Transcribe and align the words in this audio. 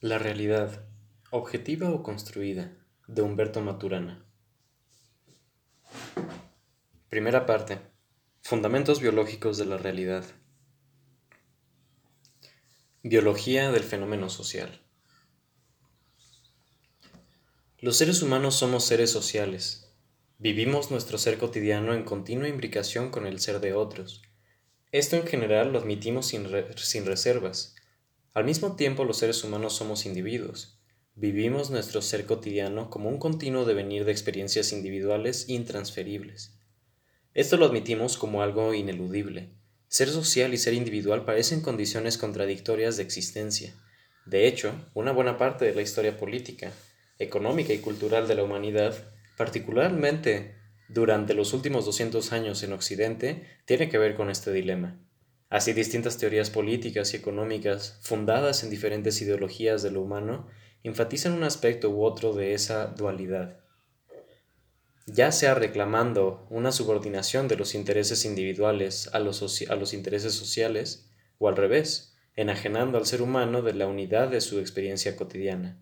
La 0.00 0.16
realidad, 0.16 0.86
objetiva 1.32 1.90
o 1.90 2.04
construida, 2.04 2.72
de 3.08 3.20
Humberto 3.22 3.60
Maturana. 3.60 4.24
Primera 7.08 7.46
parte. 7.46 7.80
Fundamentos 8.40 9.00
biológicos 9.00 9.58
de 9.58 9.66
la 9.66 9.76
realidad. 9.76 10.24
Biología 13.02 13.72
del 13.72 13.82
fenómeno 13.82 14.30
social. 14.30 14.80
Los 17.80 17.96
seres 17.96 18.22
humanos 18.22 18.54
somos 18.54 18.84
seres 18.84 19.10
sociales. 19.10 19.92
Vivimos 20.38 20.92
nuestro 20.92 21.18
ser 21.18 21.38
cotidiano 21.38 21.92
en 21.92 22.04
continua 22.04 22.46
imbricación 22.46 23.10
con 23.10 23.26
el 23.26 23.40
ser 23.40 23.58
de 23.58 23.74
otros. 23.74 24.22
Esto 24.92 25.16
en 25.16 25.26
general 25.26 25.72
lo 25.72 25.80
admitimos 25.80 26.28
sin, 26.28 26.48
sin 26.76 27.04
reservas 27.04 27.74
al 28.38 28.44
mismo 28.44 28.76
tiempo, 28.76 29.04
los 29.04 29.18
seres 29.18 29.42
humanos 29.42 29.74
somos 29.74 30.06
individuos. 30.06 30.78
Vivimos 31.16 31.70
nuestro 31.70 32.00
ser 32.00 32.24
cotidiano 32.24 32.88
como 32.88 33.08
un 33.08 33.18
continuo 33.18 33.64
devenir 33.64 34.04
de 34.04 34.12
experiencias 34.12 34.72
individuales 34.72 35.48
intransferibles. 35.48 36.56
Esto 37.34 37.56
lo 37.56 37.66
admitimos 37.66 38.16
como 38.16 38.40
algo 38.40 38.74
ineludible. 38.74 39.50
Ser 39.88 40.08
social 40.08 40.54
y 40.54 40.56
ser 40.56 40.74
individual 40.74 41.24
parecen 41.24 41.62
condiciones 41.62 42.16
contradictorias 42.16 42.96
de 42.96 43.02
existencia. 43.02 43.74
De 44.24 44.46
hecho, 44.46 44.72
una 44.94 45.10
buena 45.10 45.36
parte 45.36 45.64
de 45.64 45.74
la 45.74 45.82
historia 45.82 46.16
política, 46.16 46.70
económica 47.18 47.72
y 47.72 47.78
cultural 47.78 48.28
de 48.28 48.36
la 48.36 48.44
humanidad, 48.44 48.94
particularmente 49.36 50.54
durante 50.88 51.34
los 51.34 51.52
últimos 51.54 51.84
200 51.86 52.32
años 52.32 52.62
en 52.62 52.72
Occidente, 52.72 53.58
tiene 53.64 53.88
que 53.88 53.98
ver 53.98 54.14
con 54.14 54.30
este 54.30 54.52
dilema. 54.52 55.00
Así 55.50 55.72
distintas 55.72 56.18
teorías 56.18 56.50
políticas 56.50 57.14
y 57.14 57.16
económicas, 57.16 57.98
fundadas 58.02 58.62
en 58.64 58.70
diferentes 58.70 59.20
ideologías 59.22 59.82
de 59.82 59.90
lo 59.90 60.02
humano, 60.02 60.46
enfatizan 60.82 61.32
un 61.32 61.44
aspecto 61.44 61.88
u 61.90 62.04
otro 62.04 62.34
de 62.34 62.52
esa 62.52 62.88
dualidad, 62.88 63.58
ya 65.06 65.32
sea 65.32 65.54
reclamando 65.54 66.46
una 66.50 66.70
subordinación 66.70 67.48
de 67.48 67.56
los 67.56 67.74
intereses 67.74 68.26
individuales 68.26 69.08
a 69.14 69.20
los, 69.20 69.62
a 69.68 69.74
los 69.76 69.94
intereses 69.94 70.34
sociales, 70.34 71.10
o 71.38 71.48
al 71.48 71.56
revés, 71.56 72.14
enajenando 72.36 72.98
al 72.98 73.06
ser 73.06 73.22
humano 73.22 73.62
de 73.62 73.72
la 73.72 73.86
unidad 73.86 74.28
de 74.28 74.40
su 74.40 74.58
experiencia 74.58 75.16
cotidiana. 75.16 75.78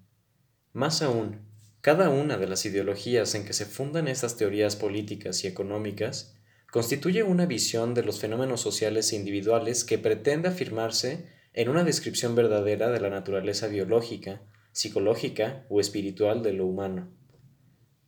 Más 0.73 1.03
aún, 1.03 1.41
cada 1.81 2.09
una 2.09 2.37
de 2.37 2.47
las 2.47 2.65
ideologías 2.67 3.35
en 3.35 3.45
que 3.45 3.53
se 3.53 3.67
fundan 3.67 4.07
estas 4.07 4.37
teorías 4.37 4.77
políticas 4.77 5.43
y 5.45 5.49
económicas 5.49 6.36
constituye 6.77 7.23
una 7.23 7.47
visión 7.47 7.95
de 7.95 8.03
los 8.03 8.21
fenómenos 8.21 8.61
sociales 8.61 9.11
e 9.11 9.17
individuales 9.17 9.83
que 9.83 9.97
pretende 9.97 10.49
afirmarse 10.49 11.25
en 11.55 11.71
una 11.71 11.85
descripción 11.85 12.35
verdadera 12.35 12.91
de 12.91 13.01
la 13.01 13.09
naturaleza 13.09 13.67
biológica, 13.69 14.43
psicológica 14.73 15.65
o 15.71 15.81
espiritual 15.81 16.43
de 16.43 16.53
lo 16.53 16.67
humano. 16.67 17.09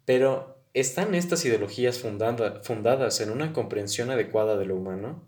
Pero, 0.04 0.62
¿están 0.74 1.14
estas 1.14 1.46
ideologías 1.46 1.98
fundadas 1.98 3.20
en 3.22 3.30
una 3.30 3.54
comprensión 3.54 4.10
adecuada 4.10 4.58
de 4.58 4.66
lo 4.66 4.76
humano? 4.76 5.26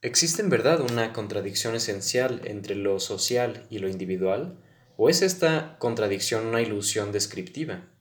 ¿Existe 0.00 0.40
en 0.40 0.48
verdad 0.48 0.82
una 0.88 1.12
contradicción 1.12 1.74
esencial 1.74 2.42
entre 2.44 2.76
lo 2.76 3.00
social 3.00 3.66
y 3.70 3.80
lo 3.80 3.88
individual? 3.88 4.60
¿O 4.96 5.08
es 5.08 5.22
esta 5.22 5.78
contradicción 5.80 6.46
una 6.46 6.62
ilusión 6.62 7.10
descriptiva? 7.10 7.91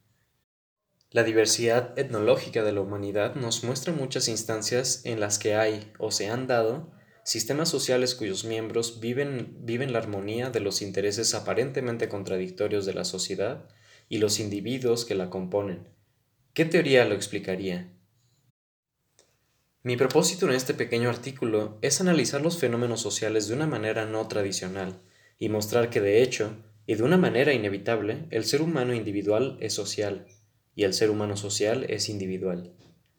La 1.13 1.25
diversidad 1.25 1.99
etnológica 1.99 2.63
de 2.63 2.71
la 2.71 2.79
humanidad 2.79 3.35
nos 3.35 3.65
muestra 3.65 3.91
muchas 3.91 4.29
instancias 4.29 5.01
en 5.03 5.19
las 5.19 5.39
que 5.39 5.55
hay 5.55 5.91
o 5.97 6.09
se 6.09 6.29
han 6.29 6.47
dado 6.47 6.89
sistemas 7.25 7.67
sociales 7.67 8.15
cuyos 8.15 8.45
miembros 8.45 9.01
viven, 9.01 9.57
viven 9.59 9.91
la 9.91 9.99
armonía 9.99 10.51
de 10.51 10.61
los 10.61 10.81
intereses 10.81 11.33
aparentemente 11.35 12.07
contradictorios 12.07 12.85
de 12.85 12.93
la 12.93 13.03
sociedad 13.03 13.67
y 14.07 14.19
los 14.19 14.39
individuos 14.39 15.03
que 15.03 15.15
la 15.15 15.29
componen. 15.29 15.85
¿Qué 16.53 16.63
teoría 16.63 17.03
lo 17.03 17.13
explicaría? 17.13 17.91
Mi 19.83 19.97
propósito 19.97 20.47
en 20.47 20.53
este 20.53 20.73
pequeño 20.73 21.09
artículo 21.09 21.77
es 21.81 22.00
analizar 22.00 22.39
los 22.39 22.57
fenómenos 22.57 23.01
sociales 23.01 23.50
de 23.50 23.55
una 23.55 23.67
manera 23.67 24.05
no 24.05 24.29
tradicional 24.29 25.01
y 25.38 25.50
mostrar 25.50 25.89
que 25.89 26.00
de 26.00 26.23
hecho, 26.23 26.55
y 26.88 26.95
de 26.95 27.03
una 27.03 27.17
manera 27.17 27.51
inevitable, 27.51 28.27
el 28.29 28.45
ser 28.45 28.61
humano 28.61 28.94
individual 28.94 29.57
es 29.59 29.73
social 29.73 30.25
y 30.75 30.83
el 30.83 30.93
ser 30.93 31.09
humano 31.09 31.37
social 31.37 31.85
es 31.89 32.09
individual. 32.09 32.73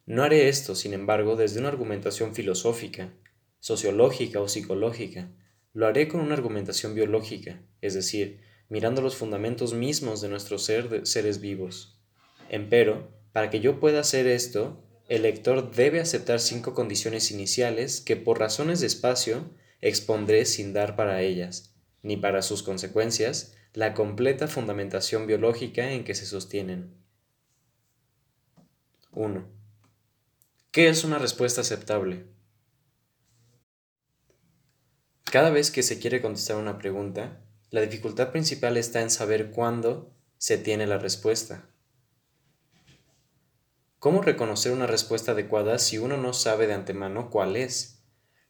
No 0.06 0.22
haré 0.22 0.48
esto, 0.48 0.74
sin 0.74 0.94
embargo, 0.94 1.36
desde 1.36 1.60
una 1.60 1.68
argumentación 1.68 2.34
filosófica, 2.34 3.12
sociológica 3.60 4.40
o 4.40 4.48
psicológica. 4.48 5.30
Lo 5.72 5.86
haré 5.86 6.08
con 6.08 6.20
una 6.20 6.34
argumentación 6.34 6.94
biológica, 6.94 7.62
es 7.80 7.94
decir, 7.94 8.40
mirando 8.68 9.00
los 9.02 9.16
fundamentos 9.16 9.74
mismos 9.74 10.20
de 10.20 10.28
nuestro 10.28 10.58
ser 10.58 10.88
de 10.88 11.06
seres 11.06 11.40
vivos. 11.40 12.00
Empero, 12.48 13.10
para 13.32 13.50
que 13.50 13.60
yo 13.60 13.80
pueda 13.80 14.00
hacer 14.00 14.26
esto, 14.26 14.82
el 15.08 15.22
lector 15.22 15.70
debe 15.70 16.00
aceptar 16.00 16.40
cinco 16.40 16.74
condiciones 16.74 17.30
iniciales 17.30 18.00
que 18.00 18.16
por 18.16 18.40
razones 18.40 18.80
de 18.80 18.86
espacio 18.86 19.50
expondré 19.80 20.44
sin 20.46 20.72
dar 20.72 20.96
para 20.96 21.22
ellas, 21.22 21.74
ni 22.02 22.16
para 22.16 22.42
sus 22.42 22.62
consecuencias, 22.62 23.54
la 23.74 23.94
completa 23.94 24.48
fundamentación 24.48 25.26
biológica 25.26 25.92
en 25.92 26.04
que 26.04 26.14
se 26.14 26.26
sostienen. 26.26 27.01
1. 29.14 29.46
¿Qué 30.70 30.88
es 30.88 31.04
una 31.04 31.18
respuesta 31.18 31.60
aceptable? 31.60 32.24
Cada 35.24 35.50
vez 35.50 35.70
que 35.70 35.82
se 35.82 35.98
quiere 35.98 36.22
contestar 36.22 36.56
una 36.56 36.78
pregunta, 36.78 37.44
la 37.70 37.82
dificultad 37.82 38.32
principal 38.32 38.78
está 38.78 39.02
en 39.02 39.10
saber 39.10 39.50
cuándo 39.50 40.14
se 40.38 40.56
tiene 40.56 40.86
la 40.86 40.96
respuesta. 40.96 41.68
¿Cómo 43.98 44.22
reconocer 44.22 44.72
una 44.72 44.86
respuesta 44.86 45.32
adecuada 45.32 45.78
si 45.78 45.98
uno 45.98 46.16
no 46.16 46.32
sabe 46.32 46.66
de 46.66 46.72
antemano 46.72 47.28
cuál 47.28 47.56
es? 47.56 48.02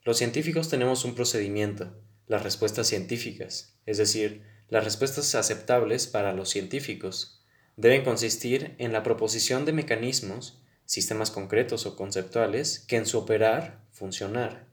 Los 0.05 0.19
científicos 0.19 0.69
tenemos 0.69 1.05
un 1.05 1.17
procedimiento, 1.17 2.00
las 2.29 2.44
respuestas 2.44 2.87
científicas, 2.87 3.81
es 3.84 3.99
decir, 3.99 4.47
las 4.69 4.84
respuestas 4.84 5.34
aceptables 5.34 6.06
para 6.06 6.33
los 6.33 6.50
científicos 6.50 7.41
deben 7.77 8.05
consistir 8.05 8.75
en 8.78 8.93
la 8.93 9.03
proposición 9.03 9.65
de 9.65 9.72
mecanismos, 9.72 10.62
sistemas 10.84 11.31
concretos 11.31 11.87
o 11.87 11.97
conceptuales 11.97 12.81
que 12.81 12.97
en 12.97 13.06
su 13.06 13.19
operar, 13.19 13.81
funcionar, 13.93 14.66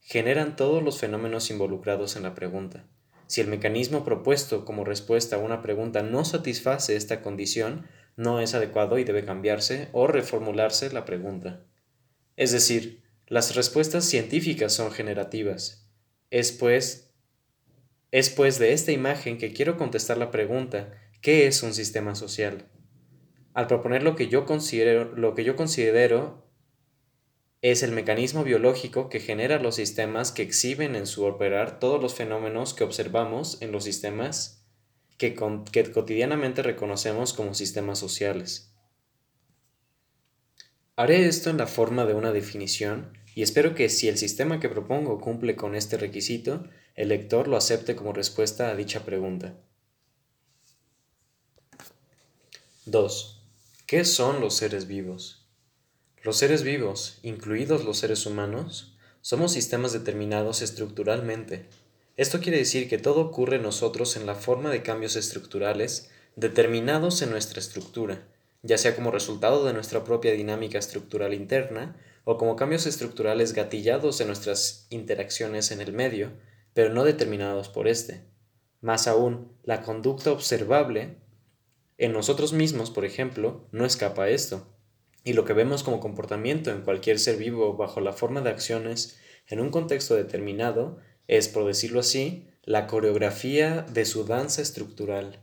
generan 0.00 0.54
todos 0.54 0.82
los 0.82 0.98
fenómenos 0.98 1.50
involucrados 1.50 2.16
en 2.16 2.22
la 2.22 2.34
pregunta. 2.34 2.86
Si 3.26 3.40
el 3.40 3.48
mecanismo 3.48 4.04
propuesto 4.04 4.64
como 4.64 4.84
respuesta 4.84 5.36
a 5.36 5.40
una 5.40 5.62
pregunta 5.62 6.02
no 6.02 6.24
satisface 6.24 6.94
esta 6.94 7.22
condición, 7.22 7.88
no 8.14 8.40
es 8.40 8.54
adecuado 8.54 8.98
y 8.98 9.04
debe 9.04 9.24
cambiarse 9.24 9.88
o 9.92 10.06
reformularse 10.06 10.92
la 10.92 11.04
pregunta. 11.04 11.64
Es 12.36 12.52
decir, 12.52 13.02
las 13.26 13.56
respuestas 13.56 14.04
científicas 14.04 14.72
son 14.72 14.92
generativas. 14.92 15.88
Es 16.30 16.52
pues, 16.52 17.12
es 18.12 18.30
pues 18.30 18.58
de 18.60 18.72
esta 18.72 18.92
imagen 18.92 19.38
que 19.38 19.52
quiero 19.52 19.76
contestar 19.76 20.16
la 20.16 20.30
pregunta 20.30 20.92
¿Qué 21.20 21.46
es 21.46 21.62
un 21.62 21.74
sistema 21.74 22.14
social? 22.14 22.68
Al 23.54 23.66
proponer 23.66 24.02
lo 24.02 24.16
que 24.16 24.28
yo 24.28 24.44
considero, 24.44 25.16
lo 25.16 25.34
que 25.34 25.44
yo 25.44 25.56
considero 25.56 26.46
es 27.62 27.82
el 27.82 27.90
mecanismo 27.90 28.44
biológico 28.44 29.08
que 29.08 29.18
genera 29.18 29.58
los 29.58 29.76
sistemas 29.76 30.30
que 30.30 30.42
exhiben 30.42 30.94
en 30.94 31.06
su 31.06 31.24
operar 31.24 31.80
todos 31.80 32.00
los 32.00 32.14
fenómenos 32.14 32.74
que 32.74 32.84
observamos 32.84 33.60
en 33.62 33.72
los 33.72 33.84
sistemas 33.84 34.64
que, 35.18 35.34
que 35.72 35.90
cotidianamente 35.90 36.62
reconocemos 36.62 37.32
como 37.32 37.54
sistemas 37.54 37.98
sociales. 37.98 38.72
Haré 40.94 41.26
esto 41.26 41.50
en 41.50 41.58
la 41.58 41.66
forma 41.66 42.04
de 42.04 42.14
una 42.14 42.32
definición 42.32 43.12
y 43.34 43.42
espero 43.42 43.74
que 43.74 43.88
si 43.88 44.08
el 44.08 44.16
sistema 44.16 44.60
que 44.60 44.68
propongo 44.68 45.20
cumple 45.20 45.56
con 45.56 45.74
este 45.74 45.96
requisito, 45.96 46.64
el 46.94 47.08
lector 47.08 47.48
lo 47.48 47.56
acepte 47.56 47.96
como 47.96 48.12
respuesta 48.12 48.70
a 48.70 48.76
dicha 48.76 49.04
pregunta. 49.04 49.56
2. 52.88 53.42
¿Qué 53.88 54.04
son 54.04 54.40
los 54.40 54.54
seres 54.54 54.86
vivos? 54.86 55.44
Los 56.22 56.36
seres 56.36 56.62
vivos, 56.62 57.18
incluidos 57.24 57.84
los 57.84 57.98
seres 57.98 58.26
humanos, 58.26 58.96
somos 59.22 59.54
sistemas 59.54 59.92
determinados 59.92 60.62
estructuralmente. 60.62 61.68
Esto 62.16 62.38
quiere 62.38 62.58
decir 62.58 62.88
que 62.88 62.98
todo 62.98 63.22
ocurre 63.22 63.56
en 63.56 63.62
nosotros 63.62 64.14
en 64.14 64.24
la 64.24 64.36
forma 64.36 64.70
de 64.70 64.84
cambios 64.84 65.16
estructurales 65.16 66.12
determinados 66.36 67.22
en 67.22 67.30
nuestra 67.30 67.58
estructura, 67.58 68.28
ya 68.62 68.78
sea 68.78 68.94
como 68.94 69.10
resultado 69.10 69.64
de 69.64 69.72
nuestra 69.72 70.04
propia 70.04 70.30
dinámica 70.30 70.78
estructural 70.78 71.34
interna 71.34 71.96
o 72.22 72.36
como 72.36 72.54
cambios 72.54 72.86
estructurales 72.86 73.52
gatillados 73.52 74.20
en 74.20 74.28
nuestras 74.28 74.86
interacciones 74.90 75.72
en 75.72 75.80
el 75.80 75.92
medio, 75.92 76.34
pero 76.72 76.94
no 76.94 77.02
determinados 77.02 77.68
por 77.68 77.88
éste. 77.88 78.22
Más 78.80 79.08
aún, 79.08 79.58
la 79.64 79.82
conducta 79.82 80.30
observable 80.30 81.25
en 81.98 82.12
nosotros 82.12 82.52
mismos, 82.52 82.90
por 82.90 83.04
ejemplo, 83.04 83.66
no 83.72 83.84
escapa 83.84 84.28
esto, 84.28 84.66
y 85.24 85.32
lo 85.32 85.44
que 85.44 85.54
vemos 85.54 85.82
como 85.82 86.00
comportamiento 86.00 86.70
en 86.70 86.82
cualquier 86.82 87.18
ser 87.18 87.36
vivo 87.36 87.76
bajo 87.76 88.00
la 88.00 88.12
forma 88.12 88.42
de 88.42 88.50
acciones 88.50 89.18
en 89.48 89.60
un 89.60 89.70
contexto 89.70 90.14
determinado 90.14 90.98
es, 91.26 91.48
por 91.48 91.64
decirlo 91.66 92.00
así, 92.00 92.48
la 92.62 92.86
coreografía 92.86 93.82
de 93.82 94.04
su 94.04 94.24
danza 94.24 94.62
estructural. 94.62 95.40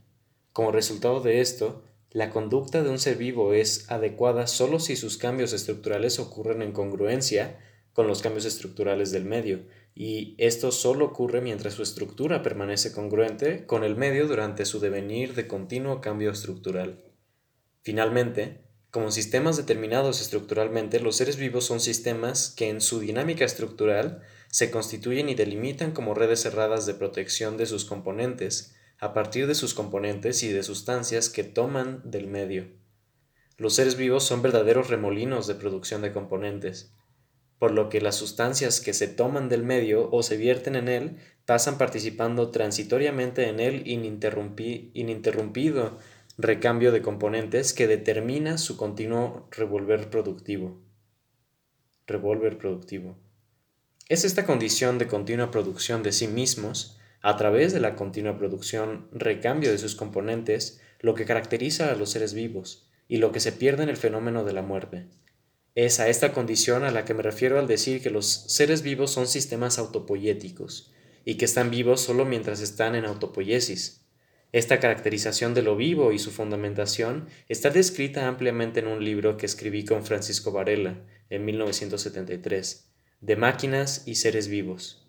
Como 0.52 0.72
resultado 0.72 1.20
de 1.22 1.42
esto, 1.42 1.84
la 2.12 2.30
conducta 2.30 2.84
de 2.84 2.90
un 2.90 3.00
ser 3.00 3.18
vivo 3.18 3.54
es 3.54 3.90
adecuada 3.90 4.46
solo 4.46 4.80
si 4.80 4.96
sus 4.96 5.18
cambios 5.18 5.52
estructurales 5.52 6.20
ocurren 6.20 6.62
en 6.62 6.72
congruencia 6.72 7.60
con 7.94 8.08
los 8.08 8.22
cambios 8.22 8.46
estructurales 8.46 9.12
del 9.12 9.26
medio, 9.26 9.66
y 9.96 10.36
esto 10.40 10.72
solo 10.72 11.06
ocurre 11.06 11.42
mientras 11.42 11.76
su 11.76 11.84
estructura 11.84 12.42
permanece 12.42 12.92
congruente 12.92 13.66
con 13.66 13.84
el 13.84 13.96
medio 13.96 14.28
durante 14.28 14.66
su 14.66 14.80
devenir 14.80 15.36
de 15.36 15.48
continuo 15.48 16.02
cambio 16.02 16.32
estructural. 16.32 17.04
Finalmente, 17.82 18.64
como 18.90 19.12
sistemas 19.12 19.58
determinados 19.58 20.22
estructuralmente, 20.22 21.00
los 21.00 21.18
seres 21.18 21.38
vivos 21.38 21.66
son 21.66 21.80
sistemas 21.80 22.54
que 22.56 22.70
en 22.70 22.80
su 22.80 23.00
dinámica 23.00 23.46
estructural 23.46 24.22
se 24.50 24.70
constituyen 24.70 25.30
y 25.30 25.36
delimitan 25.36 25.92
como 25.94 26.14
redes 26.14 26.42
cerradas 26.42 26.86
de 26.86 26.94
protección 26.94 27.58
de 27.58 27.66
sus 27.66 27.86
componentes, 27.86 28.76
a 29.00 29.14
partir 29.14 29.48
de 29.48 29.56
sus 29.56 29.74
componentes 29.74 30.44
y 30.44 30.50
de 30.50 30.64
sustancias 30.64 31.30
que 31.30 31.44
toman 31.44 32.02
del 32.10 32.28
medio. 32.28 32.68
Los 33.58 33.76
seres 33.76 33.98
vivos 33.98 34.24
son 34.24 34.42
verdaderos 34.42 34.90
remolinos 34.90 35.48
de 35.48 35.56
producción 35.56 36.02
de 36.02 36.14
componentes, 36.14 36.94
por 37.60 37.72
lo 37.72 37.90
que 37.90 38.02
las 38.02 38.16
sustancias 38.16 38.82
que 38.82 38.94
se 38.94 39.08
toman 39.08 39.50
del 39.50 39.64
medio 39.64 40.10
o 40.12 40.24
se 40.24 40.38
vierten 40.38 40.76
en 40.76 40.88
él 40.88 41.18
pasan 41.46 41.78
participando 41.78 42.52
transitoriamente 42.52 43.50
en 43.50 43.60
el 43.60 43.88
ininterrumpido 43.88 45.98
recambio 46.38 46.92
de 46.92 47.02
componentes 47.02 47.74
que 47.74 47.88
determina 47.88 48.58
su 48.58 48.78
continuo 48.78 49.48
revolver 49.52 50.10
productivo. 50.10 50.82
Revolver 52.08 52.58
productivo. 52.58 53.18
Es 54.10 54.26
esta 54.26 54.46
condición 54.46 54.98
de 54.98 55.08
continua 55.08 55.52
producción 55.52 56.04
de 56.04 56.12
sí 56.12 56.28
mismos 56.28 56.98
a 57.22 57.38
través 57.38 57.72
de 57.72 57.80
la 57.80 57.96
continua 57.96 58.38
producción, 58.38 59.08
recambio 59.14 59.72
de 59.72 59.78
sus 59.78 59.96
componentes, 59.96 60.82
lo 61.00 61.16
que 61.16 61.26
caracteriza 61.26 61.92
a 61.92 61.96
los 61.96 62.12
seres 62.12 62.34
vivos 62.34 62.90
y 63.08 63.18
lo 63.18 63.32
que 63.32 63.40
se 63.40 63.54
pierde 63.54 63.84
en 63.84 63.90
el 63.90 63.98
fenómeno 63.98 64.44
de 64.44 64.54
la 64.54 64.62
muerte. 64.62 65.08
Es 65.76 66.00
a 66.00 66.08
esta 66.08 66.34
condición 66.34 66.84
a 66.84 66.92
la 66.92 67.06
que 67.06 67.14
me 67.14 67.24
refiero 67.24 67.60
al 67.60 67.68
decir 67.68 68.02
que 68.02 68.10
los 68.10 68.28
seres 68.28 68.84
vivos 68.84 69.12
son 69.12 69.28
sistemas 69.28 69.80
autopoyéticos 69.80 70.94
y 71.26 71.36
que 71.36 71.46
están 71.46 71.72
vivos 71.72 72.02
solo 72.02 72.26
mientras 72.26 72.62
están 72.62 72.96
en 72.96 73.06
autopoiesis. 73.06 74.06
Esta 74.52 74.80
caracterización 74.80 75.54
de 75.56 75.64
lo 75.64 75.76
vivo 75.76 76.12
y 76.12 76.20
su 76.20 76.30
fundamentación 76.30 77.28
está 77.50 77.72
descrita 77.72 78.28
ampliamente 78.28 78.82
en 78.82 78.88
un 78.88 79.04
libro 79.04 79.38
que 79.38 79.48
escribí 79.48 79.84
con 79.84 80.06
Francisco 80.06 80.52
Varela 80.52 81.02
en 81.30 81.46
1973, 81.46 82.92
De 83.22 83.36
máquinas 83.36 84.04
y 84.06 84.16
seres 84.16 84.48
vivos 84.48 85.04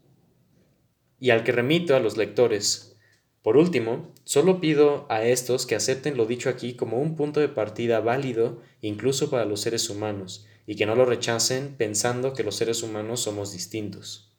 y 1.24 1.30
al 1.30 1.42
que 1.42 1.52
remito 1.52 1.96
a 1.96 2.00
los 2.00 2.18
lectores. 2.18 2.98
Por 3.40 3.56
último, 3.56 4.12
solo 4.24 4.60
pido 4.60 5.06
a 5.08 5.24
estos 5.24 5.64
que 5.64 5.74
acepten 5.74 6.18
lo 6.18 6.26
dicho 6.26 6.50
aquí 6.50 6.74
como 6.74 7.00
un 7.00 7.16
punto 7.16 7.40
de 7.40 7.48
partida 7.48 8.00
válido 8.00 8.60
incluso 8.82 9.30
para 9.30 9.46
los 9.46 9.62
seres 9.62 9.88
humanos, 9.88 10.46
y 10.66 10.76
que 10.76 10.86
no 10.86 10.94
lo 10.94 11.04
rechacen 11.04 11.76
pensando 11.76 12.32
que 12.32 12.44
los 12.44 12.56
seres 12.56 12.82
humanos 12.82 13.20
somos 13.20 13.52
distintos. 13.52 14.32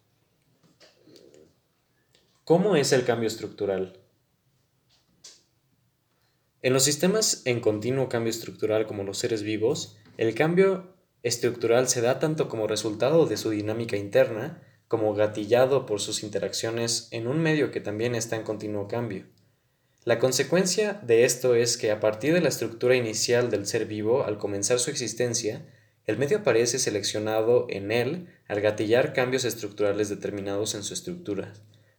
¿Cómo 2.44 2.76
es 2.76 2.92
el 2.92 3.06
cambio 3.06 3.28
estructural? 3.28 4.00
En 6.62 6.74
los 6.74 6.84
sistemas 6.84 7.44
en 7.46 7.60
continuo 7.60 8.10
cambio 8.10 8.32
estructural 8.32 8.88
como 8.88 9.04
los 9.04 9.20
seres 9.20 9.44
vivos, 9.44 9.98
el 10.18 10.34
cambio 10.34 10.96
estructural 11.22 11.88
se 11.88 12.02
da 12.02 12.20
tanto 12.20 12.48
como 12.48 12.68
resultado 12.68 13.26
de 13.26 13.38
su 13.38 13.50
dinámica 13.50 13.98
interna, 13.98 14.64
como 14.88 15.14
gatillado 15.14 15.86
por 15.86 16.00
sus 16.00 16.24
interacciones 16.24 17.08
en 17.12 17.28
un 17.28 17.40
medio 17.40 17.72
que 17.72 17.82
también 17.82 18.16
está 18.16 18.36
en 18.36 18.44
continuo 18.44 18.88
cambio. 18.88 19.26
La 20.04 20.20
consecuencia 20.20 20.94
de 21.02 21.26
esto 21.26 21.56
es 21.56 21.78
que 21.78 21.90
a 21.90 22.00
partir 22.00 22.34
de 22.34 22.42
la 22.42 22.50
estructura 22.50 22.96
inicial 22.96 23.50
del 23.50 23.66
ser 23.66 23.88
vivo 23.88 24.24
al 24.24 24.38
comenzar 24.38 24.78
su 24.78 24.92
existencia, 24.92 25.66
el 26.08 26.18
medio 26.18 26.40
aparece 26.40 26.78
seleccionado 26.80 27.66
en 27.70 27.92
él 27.92 28.28
al 28.48 28.62
gatillar 28.62 29.14
cambios 29.14 29.44
estructurales 29.46 30.10
determinados 30.10 30.76
en 30.76 30.84
su 30.84 30.94
estructura, 30.94 31.54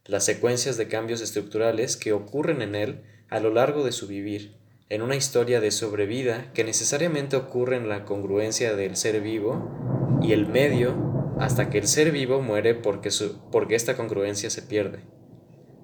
las 0.05 0.25
secuencias 0.25 0.77
de 0.77 0.89
cambios 0.89 1.21
estructurales 1.21 1.97
que 1.97 2.13
ocurren 2.13 2.63
en 2.63 2.75
él 2.75 3.03
a 3.29 3.41
lo 3.41 3.53
largo 3.53 3.85
de 3.85 3.93
su 3.93 4.07
vivir, 4.07 4.55
en 4.89 5.03
una 5.03 5.17
historia 5.17 5.61
de 5.61 5.73
sobrevida 5.73 6.53
que 6.53 6.63
necesariamente 6.63 7.37
ocurre 7.37 7.77
en 7.77 7.89
la 7.89 8.05
congruencia 8.05 8.77
del 8.77 8.97
ser 8.97 9.21
vivo 9.21 10.21
y 10.23 10.33
el 10.33 10.47
medio 10.47 11.35
hasta 11.41 11.69
que 11.69 11.79
el 11.79 11.89
ser 11.89 12.13
vivo 12.13 12.41
muere 12.41 12.75
porque, 12.75 13.11
porque 13.51 13.75
esta 13.75 13.97
congruencia 13.97 14.49
se 14.51 14.63
pierde. 14.63 15.01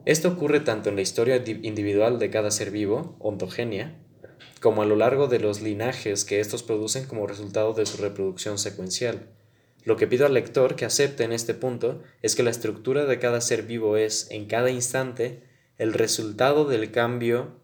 Esto 0.05 0.29
ocurre 0.29 0.61
tanto 0.61 0.89
en 0.89 0.97
la 0.97 1.03
historia 1.03 1.43
individual 1.47 2.19
de 2.19 2.31
cada 2.31 2.51
ser 2.51 2.71
vivo, 2.71 3.17
ontogenia, 3.21 4.02
como 4.61 4.83
a 4.83 4.87
lo 4.87 4.97
largo 4.97 5.27
de 5.27 5.39
los 5.39 5.61
linajes 5.61 6.25
que 6.25 6.41
estos 6.41 6.63
producen 6.63 7.07
como 7.07 7.27
resultado 7.27 7.75
de 7.75 7.87
su 7.87 7.97
reproducción 7.99 8.59
secuencial. 8.59 9.29
Lo 9.85 9.97
que 9.97 10.07
pido 10.07 10.27
al 10.27 10.35
lector 10.35 10.77
que 10.77 10.85
acepte 10.85 11.25
en 11.25 11.33
este 11.33 11.55
punto 11.55 12.03
es 12.23 12.37
que 12.37 12.43
la 12.43 12.51
estructura 12.51 13.05
de 13.05 13.19
cada 13.19 13.41
ser 13.41 13.65
vivo 13.65 13.97
es, 13.97 14.31
en 14.31 14.47
cada 14.47 14.71
instante, 14.71 15.43
el 15.79 15.93
resultado 15.93 16.65
del 16.65 16.93
cambio, 16.93 17.61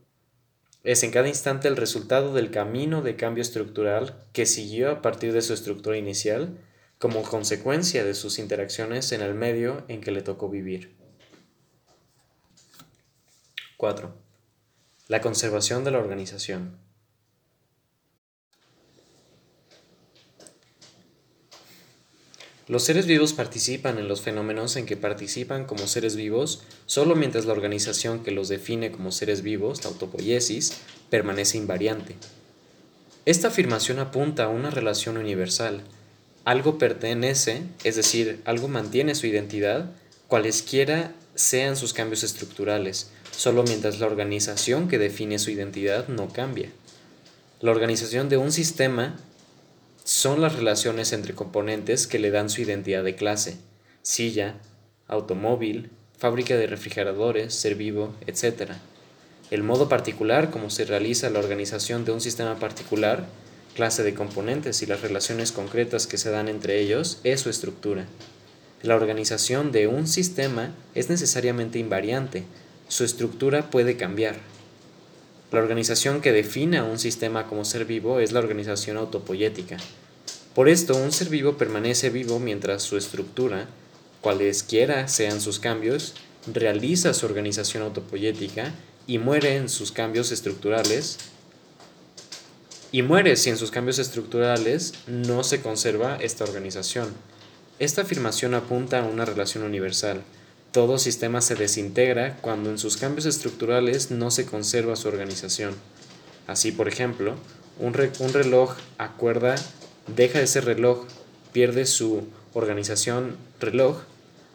es 0.83 1.03
en 1.03 1.13
cada 1.13 1.29
instante 1.29 1.69
el 1.69 1.77
resultado 1.77 2.35
del 2.35 2.51
camino 2.51 3.03
de 3.03 3.17
cambio 3.17 3.43
estructural 3.43 4.27
que 4.33 4.47
siguió 4.47 4.91
a 4.91 5.03
partir 5.03 5.33
de 5.33 5.43
su 5.43 5.53
estructura 5.53 5.97
inicial 5.97 6.59
como 6.99 7.23
consecuencia 7.23 8.05
de 8.05 8.15
sus 8.15 8.39
interacciones 8.39 9.13
en 9.13 9.23
el 9.23 9.35
medio 9.35 9.85
en 9.87 10.01
que 10.01 10.11
le 10.11 10.23
tocó 10.23 10.49
vivir. 10.49 10.97
4. 13.77 14.28
La 15.09 15.23
conservación 15.23 15.85
de 15.85 15.91
la 15.91 15.99
organización. 15.99 16.77
Los 22.67 22.83
seres 22.83 23.07
vivos 23.07 23.33
participan 23.33 23.97
en 23.97 24.07
los 24.07 24.21
fenómenos 24.21 24.77
en 24.77 24.85
que 24.85 24.99
participan 24.99 25.65
como 25.65 25.87
seres 25.87 26.15
vivos 26.15 26.63
solo 26.85 27.17
mientras 27.17 27.47
la 27.47 27.55
organización 27.55 28.23
que 28.23 28.33
los 28.33 28.51
define 28.51 28.93
como 28.93 29.11
seres 29.11 29.41
vivos, 29.41 29.83
la 29.83 29.89
autopoiesis, 29.89 30.75
permanece 31.09 31.57
invariante. 31.57 32.17
Esta 33.25 33.49
afirmación 33.49 34.01
apunta 34.01 34.45
a 34.45 34.49
una 34.49 34.69
relación 34.69 35.17
universal, 35.17 35.81
algo 36.45 36.77
pertenece, 36.77 37.63
es 37.83 37.97
decir, 37.97 38.43
algo 38.45 38.69
mantiene 38.69 39.15
su 39.15 39.27
identidad, 39.27 39.91
cualesquiera 40.27 41.15
sean 41.35 41.79
sus 41.79 41.95
cambios 41.95 42.25
estructurales, 42.25 43.11
solo 43.39 43.63
mientras 43.63 44.01
la 44.01 44.07
organización 44.07 44.89
que 44.89 44.99
define 44.99 45.39
su 45.39 45.53
identidad 45.53 46.09
no 46.09 46.29
cambia. 46.29 46.73
La 47.61 47.71
organización 47.71 48.29
de 48.29 48.37
un 48.37 48.51
sistema 48.51 49.17
son 50.03 50.41
las 50.41 50.57
relaciones 50.57 51.13
entre 51.13 51.37
componentes 51.37 52.09
que 52.09 52.19
le 52.19 52.33
dan 52.33 52.51
su 52.51 52.63
identidad 52.63 53.05
de 53.05 53.15
clase, 53.15 53.57
silla, 54.03 54.57
automóvil, 55.07 55.89
fábrica 56.19 56.57
de 56.57 56.67
refrigeradores, 56.67 57.55
ser 57.55 57.77
vivo, 57.77 58.13
etc. 58.27 58.73
El 59.53 59.63
modo 59.63 59.89
particular 59.89 60.51
como 60.51 60.69
se 60.69 60.85
realiza 60.85 61.31
la 61.31 61.39
organización 61.39 62.05
de 62.05 62.11
un 62.11 62.21
sistema 62.21 62.59
particular 62.59 63.25
clase 63.77 64.03
de 64.03 64.15
componentes 64.15 64.83
y 64.83 64.87
las 64.87 65.03
relaciones 65.03 65.53
concretas 65.53 66.09
que 66.09 66.19
se 66.19 66.33
dan 66.33 66.49
entre 66.49 66.81
ellos 66.81 67.21
es 67.23 67.43
su 67.43 67.51
estructura. 67.51 68.05
La 68.83 68.97
organización 68.97 69.71
de 69.71 69.87
un 69.87 70.09
sistema 70.09 70.75
es 70.97 71.09
necesariamente 71.09 71.79
invariante, 71.79 72.43
su 72.89 73.05
estructura 73.05 73.71
puede 73.71 73.97
cambiar. 73.97 74.37
La 75.53 75.61
organización 75.61 76.21
que 76.21 76.33
define 76.33 76.79
a 76.79 76.85
un 76.85 76.99
sistema 76.99 77.47
como 77.47 77.65
ser 77.65 77.85
vivo 77.85 78.21
es 78.21 78.33
la 78.33 78.41
organización 78.41 78.97
autopoyética. 78.97 79.77
Por 80.55 80.69
esto, 80.69 80.97
un 80.97 81.13
ser 81.13 81.29
vivo 81.29 81.57
permanece 81.57 82.11
vivo 82.11 82.39
mientras 82.39 82.83
su 82.83 82.97
estructura, 82.97 83.69
cualesquiera 84.21 85.09
sean 85.09 85.41
sus 85.41 85.59
cambios, 85.59 86.15
realiza 86.53 87.15
su 87.15 87.27
organización 87.27 87.83
autopoyética 87.83 88.75
y 89.07 89.19
muere 89.19 89.57
en 89.57 89.69
sus 89.69 89.93
cambios 89.93 90.33
estructurales 90.33 91.19
y 92.91 93.03
muere 93.03 93.37
si 93.37 93.51
en 93.51 93.57
sus 93.57 93.71
cambios 93.71 93.99
estructurales 93.99 94.95
no 95.07 95.45
se 95.45 95.61
conserva 95.61 96.17
esta 96.17 96.45
organización. 96.45 97.09
Esta 97.79 98.03
afirmación 98.03 98.55
apunta 98.55 99.01
a 99.01 99.07
una 99.07 99.25
relación 99.25 99.63
universal. 99.63 100.23
Todo 100.73 100.99
sistema 100.99 101.41
se 101.41 101.55
desintegra 101.55 102.37
cuando 102.41 102.71
en 102.71 102.79
sus 102.79 102.97
cambios 102.97 103.27
estructurales 103.27 104.11
no 104.11 104.31
se 104.31 104.45
conserva 104.45 104.97
su 104.97 105.09
organización. 105.09 105.75
Así, 106.47 106.73
por 106.73 106.89
ejemplo, 106.89 107.37
un, 107.79 107.95
un 108.19 108.33
reloj 108.33 108.75
a 108.99 109.13
cuerda 109.13 109.55
deja 110.15 110.39
de 110.39 110.47
ser 110.47 110.65
reloj, 110.67 111.07
pierde 111.53 111.87
su 111.87 112.25
organización 112.55 113.37
reloj 113.61 113.99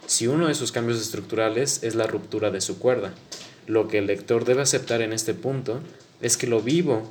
si 0.05 0.27
uno 0.27 0.47
de 0.47 0.55
sus 0.55 0.71
cambios 0.71 1.01
estructurales 1.01 1.81
es 1.83 1.95
la 1.95 2.07
ruptura 2.07 2.51
de 2.51 2.61
su 2.61 2.77
cuerda. 2.77 3.13
Lo 3.67 3.87
que 3.87 3.99
el 3.99 4.07
lector 4.07 4.45
debe 4.45 4.61
aceptar 4.61 5.01
en 5.01 5.13
este 5.13 5.33
punto 5.33 5.79
es 6.21 6.37
que 6.37 6.47
lo 6.47 6.61
vivo 6.61 7.09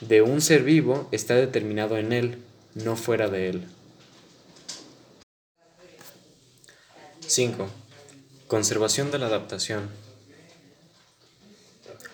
de 0.00 0.22
un 0.22 0.40
ser 0.40 0.62
vivo 0.62 1.08
está 1.12 1.34
determinado 1.34 1.98
en 1.98 2.12
él, 2.12 2.38
no 2.74 2.96
fuera 2.96 3.28
de 3.28 3.50
él. 3.50 3.64
5. 7.26 7.83
Conservación 8.54 9.10
de 9.10 9.18
la 9.18 9.26
adaptación. 9.26 9.90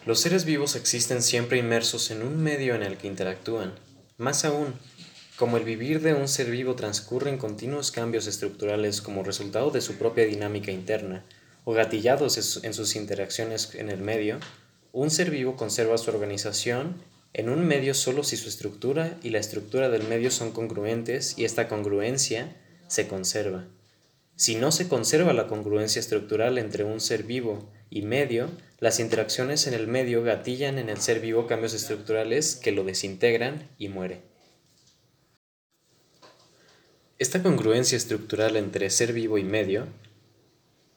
Los 0.06 0.20
seres 0.20 0.46
vivos 0.46 0.74
existen 0.74 1.20
siempre 1.20 1.58
inmersos 1.58 2.10
en 2.10 2.22
un 2.22 2.42
medio 2.42 2.74
en 2.74 2.82
el 2.82 2.96
que 2.96 3.08
interactúan. 3.08 3.74
Más 4.16 4.46
aún, 4.46 4.72
como 5.36 5.58
el 5.58 5.64
vivir 5.64 6.00
de 6.00 6.14
un 6.14 6.28
ser 6.28 6.50
vivo 6.50 6.76
transcurre 6.76 7.28
en 7.28 7.36
continuos 7.36 7.90
cambios 7.90 8.26
estructurales 8.26 9.02
como 9.02 9.22
resultado 9.22 9.70
de 9.70 9.82
su 9.82 9.96
propia 9.96 10.24
dinámica 10.24 10.72
interna, 10.72 11.26
o 11.64 11.74
gatillados 11.74 12.38
en 12.64 12.72
sus 12.72 12.96
interacciones 12.96 13.74
en 13.74 13.90
el 13.90 14.00
medio, 14.00 14.38
un 14.92 15.10
ser 15.10 15.30
vivo 15.30 15.56
conserva 15.56 15.98
su 15.98 16.08
organización 16.08 17.02
en 17.34 17.50
un 17.50 17.66
medio 17.66 17.92
solo 17.92 18.24
si 18.24 18.38
su 18.38 18.48
estructura 18.48 19.18
y 19.22 19.28
la 19.28 19.40
estructura 19.40 19.90
del 19.90 20.04
medio 20.04 20.30
son 20.30 20.52
congruentes 20.52 21.36
y 21.36 21.44
esta 21.44 21.68
congruencia 21.68 22.56
se 22.88 23.08
conserva. 23.08 23.66
Si 24.40 24.54
no 24.54 24.72
se 24.72 24.88
conserva 24.88 25.34
la 25.34 25.48
congruencia 25.48 26.00
estructural 26.00 26.56
entre 26.56 26.82
un 26.82 26.98
ser 27.02 27.24
vivo 27.24 27.68
y 27.90 28.00
medio, 28.00 28.48
las 28.78 28.98
interacciones 28.98 29.66
en 29.66 29.74
el 29.74 29.86
medio 29.86 30.22
gatillan 30.22 30.78
en 30.78 30.88
el 30.88 30.96
ser 30.96 31.20
vivo 31.20 31.46
cambios 31.46 31.74
estructurales 31.74 32.56
que 32.56 32.72
lo 32.72 32.82
desintegran 32.82 33.68
y 33.76 33.88
muere. 33.88 34.22
Esta 37.18 37.42
congruencia 37.42 37.98
estructural 37.98 38.56
entre 38.56 38.88
ser 38.88 39.12
vivo 39.12 39.36
y 39.36 39.44
medio, 39.44 39.88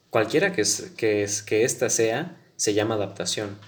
cualquiera 0.08 0.52
que, 0.54 0.62
que, 0.96 1.28
que 1.44 1.64
ésta 1.64 1.90
sea, 1.90 2.40
se 2.56 2.72
llama 2.72 2.94
adaptación. 2.94 3.58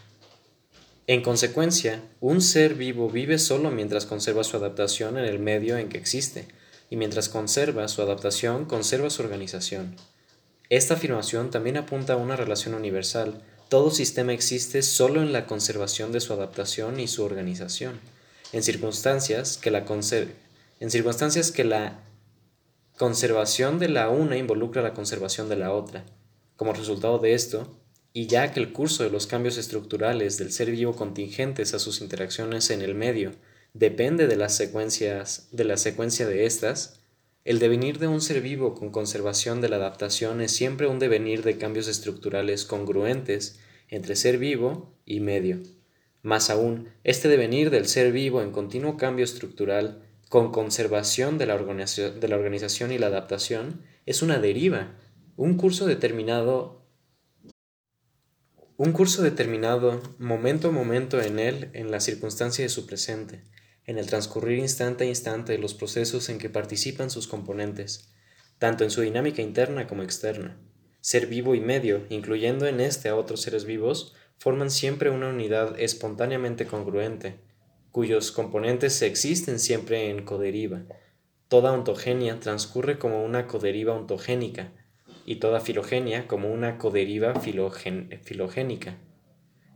En 1.06 1.20
consecuencia, 1.20 2.00
un 2.22 2.40
ser 2.40 2.76
vivo 2.76 3.10
vive 3.10 3.38
solo 3.38 3.70
mientras 3.70 4.06
conserva 4.06 4.42
su 4.42 4.56
adaptación 4.56 5.18
en 5.18 5.26
el 5.26 5.38
medio 5.38 5.76
en 5.76 5.90
que 5.90 5.98
existe, 5.98 6.48
y 6.90 6.96
mientras 6.96 7.28
conserva 7.28 7.88
su 7.88 8.02
adaptación, 8.02 8.64
conserva 8.64 9.10
su 9.10 9.22
organización. 9.22 9.96
Esta 10.68 10.94
afirmación 10.94 11.50
también 11.50 11.76
apunta 11.76 12.14
a 12.14 12.16
una 12.16 12.36
relación 12.36 12.74
universal. 12.74 13.42
Todo 13.68 13.90
sistema 13.90 14.32
existe 14.32 14.82
solo 14.82 15.22
en 15.22 15.32
la 15.32 15.46
conservación 15.46 16.12
de 16.12 16.20
su 16.20 16.32
adaptación 16.32 17.00
y 17.00 17.08
su 17.08 17.24
organización, 17.24 18.00
en 18.52 18.62
circunstancias 18.62 19.56
que 19.58 19.70
la, 19.70 19.84
en 20.80 20.90
circunstancias 20.90 21.50
que 21.50 21.64
la 21.64 22.00
conservación 22.96 23.78
de 23.78 23.88
la 23.88 24.08
una 24.08 24.36
involucra 24.36 24.82
la 24.82 24.94
conservación 24.94 25.48
de 25.48 25.56
la 25.56 25.72
otra. 25.72 26.04
Como 26.56 26.72
resultado 26.72 27.18
de 27.18 27.34
esto, 27.34 27.78
y 28.12 28.28
ya 28.28 28.52
que 28.52 28.60
el 28.60 28.72
curso 28.72 29.02
de 29.02 29.10
los 29.10 29.26
cambios 29.26 29.58
estructurales 29.58 30.38
del 30.38 30.50
ser 30.50 30.70
vivo 30.70 30.96
contingentes 30.96 31.74
a 31.74 31.78
sus 31.78 32.00
interacciones 32.00 32.70
en 32.70 32.80
el 32.80 32.94
medio 32.94 33.32
depende 33.78 34.26
de 34.26 34.36
las 34.36 34.56
secuencias 34.56 35.48
de 35.52 35.64
la 35.64 35.76
secuencia 35.76 36.26
de 36.26 36.46
estas, 36.46 37.00
el 37.44 37.58
devenir 37.58 37.98
de 37.98 38.08
un 38.08 38.20
ser 38.22 38.40
vivo 38.40 38.74
con 38.74 38.90
conservación 38.90 39.60
de 39.60 39.68
la 39.68 39.76
adaptación 39.76 40.40
es 40.40 40.50
siempre 40.52 40.86
un 40.86 40.98
devenir 40.98 41.42
de 41.42 41.58
cambios 41.58 41.86
estructurales 41.86 42.64
congruentes 42.64 43.60
entre 43.88 44.16
ser 44.16 44.38
vivo 44.38 44.96
y 45.04 45.20
medio. 45.20 45.58
Más 46.22 46.48
aún, 46.48 46.88
este 47.04 47.28
devenir 47.28 47.70
del 47.70 47.86
ser 47.86 48.12
vivo 48.12 48.40
en 48.40 48.50
continuo 48.50 48.96
cambio 48.96 49.24
estructural 49.24 50.02
con 50.28 50.50
conservación 50.50 51.38
de 51.38 51.46
la, 51.46 51.54
organización 51.54 52.92
y 52.92 52.98
la 52.98 53.06
adaptación 53.08 53.82
es 54.06 54.22
una 54.22 54.38
deriva, 54.38 54.96
un 55.36 55.56
curso 55.56 55.86
determinado 55.86 56.82
un 58.78 58.92
curso 58.92 59.22
determinado, 59.22 60.02
momento 60.18 60.68
a 60.68 60.70
momento 60.70 61.22
en 61.22 61.38
él, 61.38 61.70
en 61.72 61.90
la 61.90 62.00
circunstancia 62.00 62.62
de 62.62 62.68
su 62.68 62.84
presente, 62.84 63.42
en 63.86 63.98
el 63.98 64.06
transcurrir 64.06 64.58
instante 64.58 65.04
a 65.04 65.06
instante 65.06 65.52
de 65.52 65.58
los 65.58 65.74
procesos 65.74 66.28
en 66.28 66.38
que 66.38 66.50
participan 66.50 67.10
sus 67.10 67.28
componentes, 67.28 68.10
tanto 68.58 68.84
en 68.84 68.90
su 68.90 69.00
dinámica 69.02 69.42
interna 69.42 69.86
como 69.86 70.02
externa. 70.02 70.58
Ser 71.00 71.26
vivo 71.26 71.54
y 71.54 71.60
medio, 71.60 72.04
incluyendo 72.10 72.66
en 72.66 72.80
este 72.80 73.08
a 73.08 73.16
otros 73.16 73.42
seres 73.42 73.64
vivos, 73.64 74.14
forman 74.38 74.70
siempre 74.70 75.10
una 75.10 75.28
unidad 75.28 75.78
espontáneamente 75.78 76.66
congruente, 76.66 77.38
cuyos 77.92 78.32
componentes 78.32 79.00
existen 79.02 79.58
siempre 79.58 80.10
en 80.10 80.24
coderiva. 80.24 80.82
Toda 81.48 81.72
ontogenia 81.72 82.40
transcurre 82.40 82.98
como 82.98 83.24
una 83.24 83.46
coderiva 83.46 83.94
ontogénica, 83.94 84.72
y 85.24 85.36
toda 85.36 85.60
filogenia 85.60 86.26
como 86.28 86.52
una 86.52 86.78
coderiva 86.78 87.34
filogénica 87.40 88.96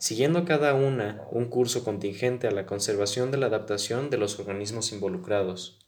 siguiendo 0.00 0.46
cada 0.46 0.72
una 0.72 1.22
un 1.30 1.44
curso 1.50 1.84
contingente 1.84 2.48
a 2.48 2.50
la 2.50 2.64
conservación 2.64 3.30
de 3.30 3.36
la 3.36 3.46
adaptación 3.46 4.08
de 4.08 4.16
los 4.16 4.38
organismos 4.38 4.92
involucrados. 4.92 5.78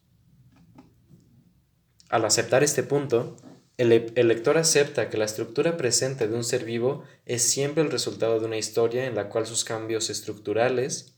Al 2.10 2.26
aceptar 2.26 2.62
este 2.62 2.82
punto, 2.82 3.38
el, 3.78 4.12
el, 4.14 4.28
lector 4.28 4.58
acepta 4.58 5.08
que 5.08 5.16
la 5.16 5.24
estructura 5.24 5.78
presente 5.78 6.28
de 6.28 6.36
un 6.36 6.44
ser 6.44 6.66
vivo 6.66 7.04
es 7.24 7.42
siempre 7.42 7.82
el 7.82 7.90
resultado 7.90 8.38
de 8.38 8.44
una 8.44 8.58
historia 8.58 9.06
en 9.06 9.14
la 9.14 9.30
cual 9.30 9.46
sus 9.46 9.64
cambios 9.64 10.10
estructurales 10.10 11.16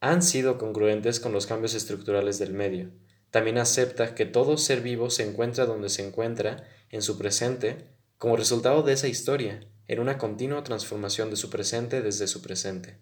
han 0.00 0.22
sido 0.22 0.56
congruentes 0.56 1.20
con 1.20 1.32
los 1.32 1.44
cambios 1.44 1.74
estructurales 1.74 2.38
del 2.38 2.54
medio. 2.54 2.90
También 3.30 3.58
acepta 3.58 4.14
que 4.14 4.24
todo 4.24 4.56
ser 4.56 4.80
vivo 4.80 5.10
se 5.10 5.28
encuentra 5.28 5.66
donde 5.66 5.90
se 5.90 6.06
encuentra 6.06 6.64
en 6.88 7.02
su 7.02 7.18
presente 7.18 7.92
como 8.16 8.36
resultado 8.36 8.82
de 8.82 8.94
esa 8.94 9.08
historia 9.08 9.68
en 9.88 10.00
una 10.00 10.18
continua 10.18 10.64
transformación 10.64 11.30
de 11.30 11.36
su 11.36 11.50
presente 11.50 12.02
desde 12.02 12.26
su 12.26 12.42
presente. 12.42 12.98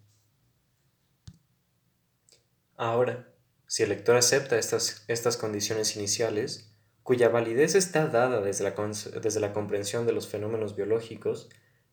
Ahora, 2.77 3.33
si 3.67 3.83
el 3.83 3.91
lector 3.91 4.17
acepta 4.17 4.59
estas, 4.59 5.05
estas 5.07 5.37
condiciones 5.37 5.97
iniciales, 5.97 6.73
cuya 7.03 7.29
validez 7.29 7.75
está 7.75 8.07
dada 8.07 8.41
desde 8.41 8.65
la, 8.65 8.75
desde 9.21 9.41
la 9.41 9.53
comprensión 9.53 10.07
de 10.07 10.13
los 10.13 10.29
fenómenos 10.29 10.77
biológicos, 10.77 11.49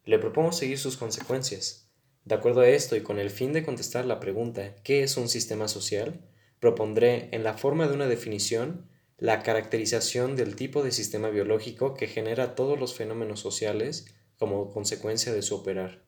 le 0.06 0.20
propongo 0.20 0.52
seguir 0.52 0.80
sus 0.80 0.96
consecuencias. 0.96 1.90
De 2.24 2.36
acuerdo 2.36 2.62
a 2.62 2.68
esto 2.68 2.96
y 2.96 3.02
con 3.02 3.20
el 3.20 3.30
fin 3.30 3.54
de 3.54 3.64
contestar 3.64 4.06
la 4.06 4.20
pregunta 4.20 4.76
¿qué 4.84 5.04
es 5.04 5.18
un 5.18 5.30
sistema 5.30 5.68
social?, 5.68 6.22
propondré, 6.60 7.30
en 7.32 7.44
la 7.44 7.54
forma 7.54 7.88
de 7.88 7.94
una 7.94 8.08
definición, 8.08 8.90
la 9.18 9.44
caracterización 9.44 10.36
del 10.36 10.56
tipo 10.56 10.84
de 10.84 10.92
sistema 10.92 11.30
biológico 11.30 11.94
que 11.94 12.08
genera 12.08 12.56
todos 12.56 12.80
los 12.80 12.96
fenómenos 12.96 13.40
sociales 13.40 14.08
como 14.38 14.72
consecuencia 14.72 15.34
de 15.34 15.42
su 15.42 15.56
operar. 15.56 16.06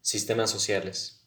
Sistemas 0.00 0.50
sociales. 0.50 1.20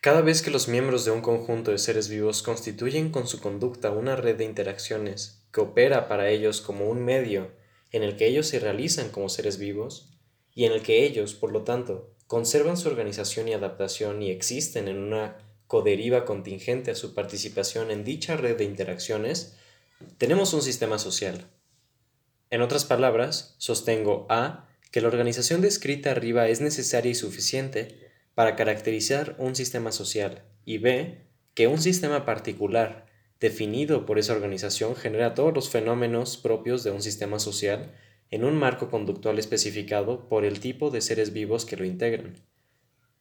Cada 0.00 0.20
vez 0.20 0.42
que 0.42 0.50
los 0.50 0.66
miembros 0.66 1.04
de 1.04 1.12
un 1.12 1.20
conjunto 1.20 1.70
de 1.70 1.78
seres 1.78 2.08
vivos 2.08 2.42
constituyen 2.42 3.10
con 3.10 3.28
su 3.28 3.40
conducta 3.40 3.90
una 3.90 4.16
red 4.16 4.36
de 4.36 4.44
interacciones 4.44 5.44
que 5.52 5.60
opera 5.60 6.08
para 6.08 6.28
ellos 6.30 6.60
como 6.60 6.88
un 6.88 7.04
medio 7.04 7.52
en 7.92 8.02
el 8.02 8.16
que 8.16 8.26
ellos 8.26 8.48
se 8.48 8.58
realizan 8.58 9.10
como 9.10 9.28
seres 9.28 9.58
vivos, 9.58 10.08
y 10.54 10.64
en 10.64 10.72
el 10.72 10.82
que 10.82 11.04
ellos, 11.04 11.34
por 11.34 11.52
lo 11.52 11.62
tanto, 11.62 12.14
conservan 12.26 12.76
su 12.76 12.88
organización 12.88 13.48
y 13.48 13.52
adaptación 13.52 14.22
y 14.22 14.30
existen 14.30 14.88
en 14.88 14.98
una 14.98 15.36
coderiva 15.72 16.26
contingente 16.26 16.90
a 16.90 16.94
su 16.94 17.14
participación 17.14 17.90
en 17.90 18.04
dicha 18.04 18.36
red 18.36 18.58
de 18.58 18.64
interacciones, 18.64 19.56
tenemos 20.18 20.52
un 20.52 20.60
sistema 20.60 20.98
social. 20.98 21.46
En 22.50 22.60
otras 22.60 22.84
palabras, 22.84 23.54
sostengo 23.56 24.26
A 24.28 24.68
que 24.90 25.00
la 25.00 25.08
organización 25.08 25.62
descrita 25.62 26.10
arriba 26.10 26.46
es 26.48 26.60
necesaria 26.60 27.10
y 27.10 27.14
suficiente 27.14 28.10
para 28.34 28.54
caracterizar 28.54 29.34
un 29.38 29.56
sistema 29.56 29.92
social 29.92 30.44
y 30.66 30.76
B 30.76 31.26
que 31.54 31.68
un 31.68 31.80
sistema 31.80 32.26
particular 32.26 33.06
definido 33.40 34.04
por 34.04 34.18
esa 34.18 34.34
organización 34.34 34.94
genera 34.94 35.32
todos 35.32 35.54
los 35.54 35.70
fenómenos 35.70 36.36
propios 36.36 36.84
de 36.84 36.90
un 36.90 37.00
sistema 37.00 37.38
social 37.38 37.94
en 38.30 38.44
un 38.44 38.58
marco 38.58 38.90
conductual 38.90 39.38
especificado 39.38 40.28
por 40.28 40.44
el 40.44 40.60
tipo 40.60 40.90
de 40.90 41.00
seres 41.00 41.32
vivos 41.32 41.64
que 41.64 41.78
lo 41.78 41.86
integran. 41.86 42.51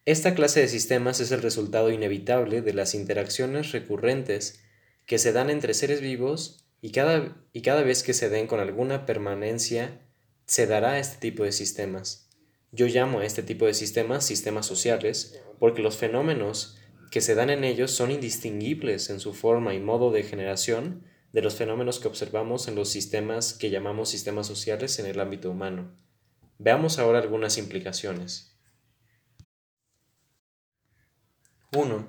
Esta 0.05 0.34
clase 0.34 0.62
de 0.62 0.67
sistemas 0.67 1.20
es 1.20 1.31
el 1.31 1.43
resultado 1.43 1.91
inevitable 1.91 2.63
de 2.63 2.74
las 2.74 2.96
interacciones 2.96 3.72
recurrentes 3.72 4.63
que 5.05 5.20
se 5.20 5.31
dan 5.31 5.51
entre 5.51 5.75
seres 5.75 6.01
vivos 6.01 6.65
y 6.81 6.91
cada, 6.91 7.38
y 7.53 7.62
cada 7.62 7.84
vez 7.84 8.01
que 8.01 8.15
se 8.15 8.27
den 8.27 8.48
con 8.48 8.60
alguna 8.60 9.05
permanencia 9.05 10.01
se 10.48 10.65
dará 10.65 10.98
este 10.98 11.20
tipo 11.20 11.43
de 11.43 11.51
sistemas. 11.51 12.29
Yo 12.72 12.88
llamo 12.88 13.20
a 13.20 13.25
este 13.25 13.43
tipo 13.43 13.67
de 13.67 13.75
sistemas 13.75 14.25
sistemas 14.25 14.65
sociales 14.65 15.39
porque 15.60 15.84
los 15.84 15.98
fenómenos 15.98 16.79
que 17.12 17.22
se 17.22 17.36
dan 17.36 17.51
en 17.51 17.63
ellos 17.63 17.91
son 17.91 18.10
indistinguibles 18.10 19.12
en 19.12 19.20
su 19.20 19.36
forma 19.36 19.75
y 19.75 19.79
modo 19.79 20.12
de 20.12 20.24
generación 20.24 21.03
de 21.31 21.43
los 21.43 21.53
fenómenos 21.55 22.00
que 22.00 22.08
observamos 22.08 22.67
en 22.67 22.74
los 22.74 22.89
sistemas 22.89 23.53
que 23.53 23.70
llamamos 23.70 24.10
sistemas 24.10 24.48
sociales 24.48 24.98
en 24.98 25.05
el 25.05 25.20
ámbito 25.20 25.51
humano. 25.51 25.96
Veamos 26.58 26.98
ahora 26.98 27.20
algunas 27.20 27.60
implicaciones. 27.60 28.50
1. 31.74 32.06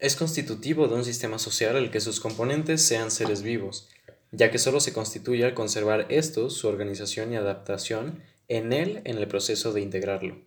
Es 0.00 0.16
constitutivo 0.16 0.88
de 0.88 0.96
un 0.96 1.04
sistema 1.04 1.38
social 1.38 1.76
el 1.76 1.92
que 1.92 2.00
sus 2.00 2.18
componentes 2.18 2.82
sean 2.82 3.12
seres 3.12 3.42
vivos, 3.42 3.88
ya 4.32 4.50
que 4.50 4.58
solo 4.58 4.80
se 4.80 4.92
constituye 4.92 5.44
al 5.44 5.54
conservar 5.54 6.06
estos 6.08 6.54
su 6.54 6.66
organización 6.66 7.32
y 7.32 7.36
adaptación 7.36 8.20
en 8.48 8.72
él 8.72 9.00
en 9.04 9.18
el 9.18 9.28
proceso 9.28 9.72
de 9.72 9.80
integrarlo. 9.80 10.42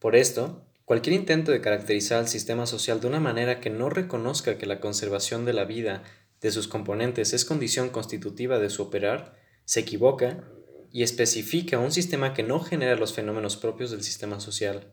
Por 0.00 0.16
esto, 0.16 0.66
cualquier 0.84 1.16
intento 1.16 1.50
de 1.50 1.62
caracterizar 1.62 2.18
al 2.18 2.28
sistema 2.28 2.66
social 2.66 3.00
de 3.00 3.06
una 3.06 3.20
manera 3.20 3.58
que 3.58 3.70
no 3.70 3.88
reconozca 3.88 4.58
que 4.58 4.66
la 4.66 4.78
conservación 4.78 5.46
de 5.46 5.54
la 5.54 5.64
vida 5.64 6.02
de 6.42 6.50
sus 6.50 6.68
componentes 6.68 7.32
es 7.32 7.46
condición 7.46 7.88
constitutiva 7.88 8.58
de 8.58 8.68
su 8.68 8.82
operar, 8.82 9.34
se 9.64 9.80
equivoca 9.80 10.44
y 10.90 11.04
especifica 11.04 11.78
un 11.78 11.90
sistema 11.90 12.34
que 12.34 12.42
no 12.42 12.60
genera 12.60 12.96
los 12.96 13.14
fenómenos 13.14 13.56
propios 13.56 13.90
del 13.90 14.02
sistema 14.02 14.40
social. 14.40 14.92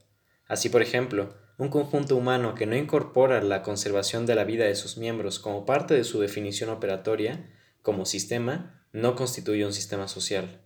Así, 0.50 0.68
por 0.68 0.82
ejemplo, 0.82 1.34
un 1.60 1.70
conjunto 1.70 2.16
humano 2.16 2.56
que 2.56 2.66
no 2.66 2.76
incorpora 2.76 3.42
la 3.42 3.62
conservación 3.62 4.26
de 4.26 4.34
la 4.34 4.44
vida 4.44 4.66
de 4.66 4.76
sus 4.76 4.98
miembros 4.98 5.38
como 5.40 5.66
parte 5.66 5.94
de 5.94 6.04
su 6.04 6.20
definición 6.20 6.72
operatoria, 6.72 7.50
como 7.84 8.06
sistema, 8.06 8.84
no 8.92 9.16
constituye 9.16 9.66
un 9.66 9.74
sistema 9.74 10.08
social. 10.08 10.60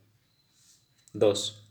2. 1.11 1.69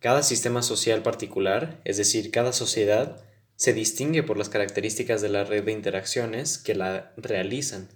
Cada 0.00 0.22
sistema 0.22 0.62
social 0.62 1.02
particular, 1.02 1.80
es 1.84 1.96
decir, 1.96 2.30
cada 2.30 2.52
sociedad, 2.52 3.24
se 3.56 3.72
distingue 3.72 4.22
por 4.22 4.36
las 4.36 4.50
características 4.50 5.22
de 5.22 5.30
la 5.30 5.44
red 5.44 5.64
de 5.64 5.72
interacciones 5.72 6.58
que 6.58 6.74
la 6.74 7.14
realizan. 7.16 7.88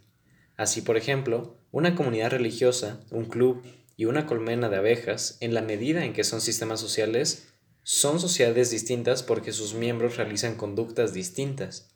Así, 0.57 0.81
por 0.81 0.97
ejemplo, 0.97 1.59
una 1.71 1.95
comunidad 1.95 2.31
religiosa, 2.31 3.00
un 3.11 3.26
club 3.26 3.62
y 3.99 4.07
una 4.07 4.25
colmena 4.25 4.71
de 4.71 4.76
abejas, 4.76 5.37
en 5.40 5.52
la 5.52 5.61
medida 5.61 6.07
en 6.07 6.14
que 6.14 6.25
son 6.25 6.40
sistemas 6.40 6.81
sociales, 6.81 7.50
son 7.92 8.20
sociedades 8.20 8.70
distintas 8.70 9.25
porque 9.25 9.50
sus 9.50 9.75
miembros 9.75 10.16
realizan 10.16 10.54
conductas 10.54 11.12
distintas. 11.12 11.90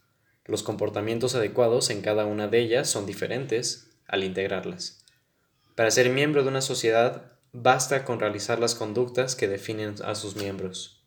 Los 0.45 0.65
comportamientos 0.65 1.37
adecuados 1.37 1.89
en 1.89 2.03
cada 2.03 2.27
una 2.27 2.49
de 2.49 2.59
ellas 2.59 2.91
son 2.91 3.07
diferentes 3.07 3.91
al 4.09 4.25
integrarlas. 4.25 5.05
Para 5.77 5.93
ser 5.93 6.11
miembro 6.11 6.43
de 6.43 6.49
una 6.49 6.63
sociedad 6.63 7.39
basta 7.53 8.05
con 8.05 8.19
realizar 8.19 8.59
las 8.59 8.75
conductas 8.75 9.37
que 9.37 9.47
definen 9.47 9.95
a 10.05 10.17
sus 10.17 10.35
miembros. 10.35 11.05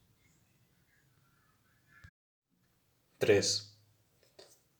3. 3.17 3.75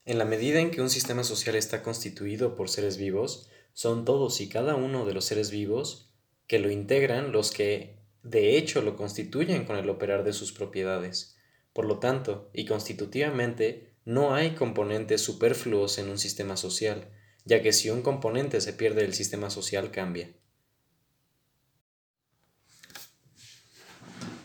En 0.06 0.18
la 0.18 0.24
medida 0.24 0.62
en 0.62 0.72
que 0.72 0.82
un 0.82 0.90
sistema 0.90 1.26
social 1.26 1.58
está 1.58 1.84
constituido 1.84 2.56
por 2.56 2.70
seres 2.70 2.96
vivos, 2.96 3.50
son 3.74 4.06
todos 4.06 4.40
y 4.40 4.48
cada 4.48 4.76
uno 4.76 5.06
de 5.06 5.14
los 5.14 5.26
seres 5.26 5.52
vivos 5.52 6.14
que 6.48 6.60
lo 6.60 6.72
integran 6.72 7.34
los 7.34 7.52
que 7.52 7.98
de 8.24 8.58
hecho 8.58 8.82
lo 8.82 8.96
constituyen 8.96 9.66
con 9.66 9.78
el 9.78 9.90
operar 9.90 10.24
de 10.24 10.34
sus 10.34 10.52
propiedades. 10.52 11.38
Por 11.74 11.86
lo 11.86 12.00
tanto, 12.00 12.50
y 12.54 12.66
constitutivamente, 12.66 13.94
no 14.04 14.34
hay 14.34 14.56
componentes 14.56 15.22
superfluos 15.22 15.98
en 15.98 16.10
un 16.10 16.18
sistema 16.18 16.58
social, 16.58 17.12
ya 17.46 17.62
que 17.62 17.74
si 17.74 17.90
un 17.90 18.02
componente 18.02 18.62
se 18.62 18.74
pierde 18.74 19.06
el 19.06 19.14
sistema 19.14 19.50
social 19.50 19.92
cambia. 19.92 20.34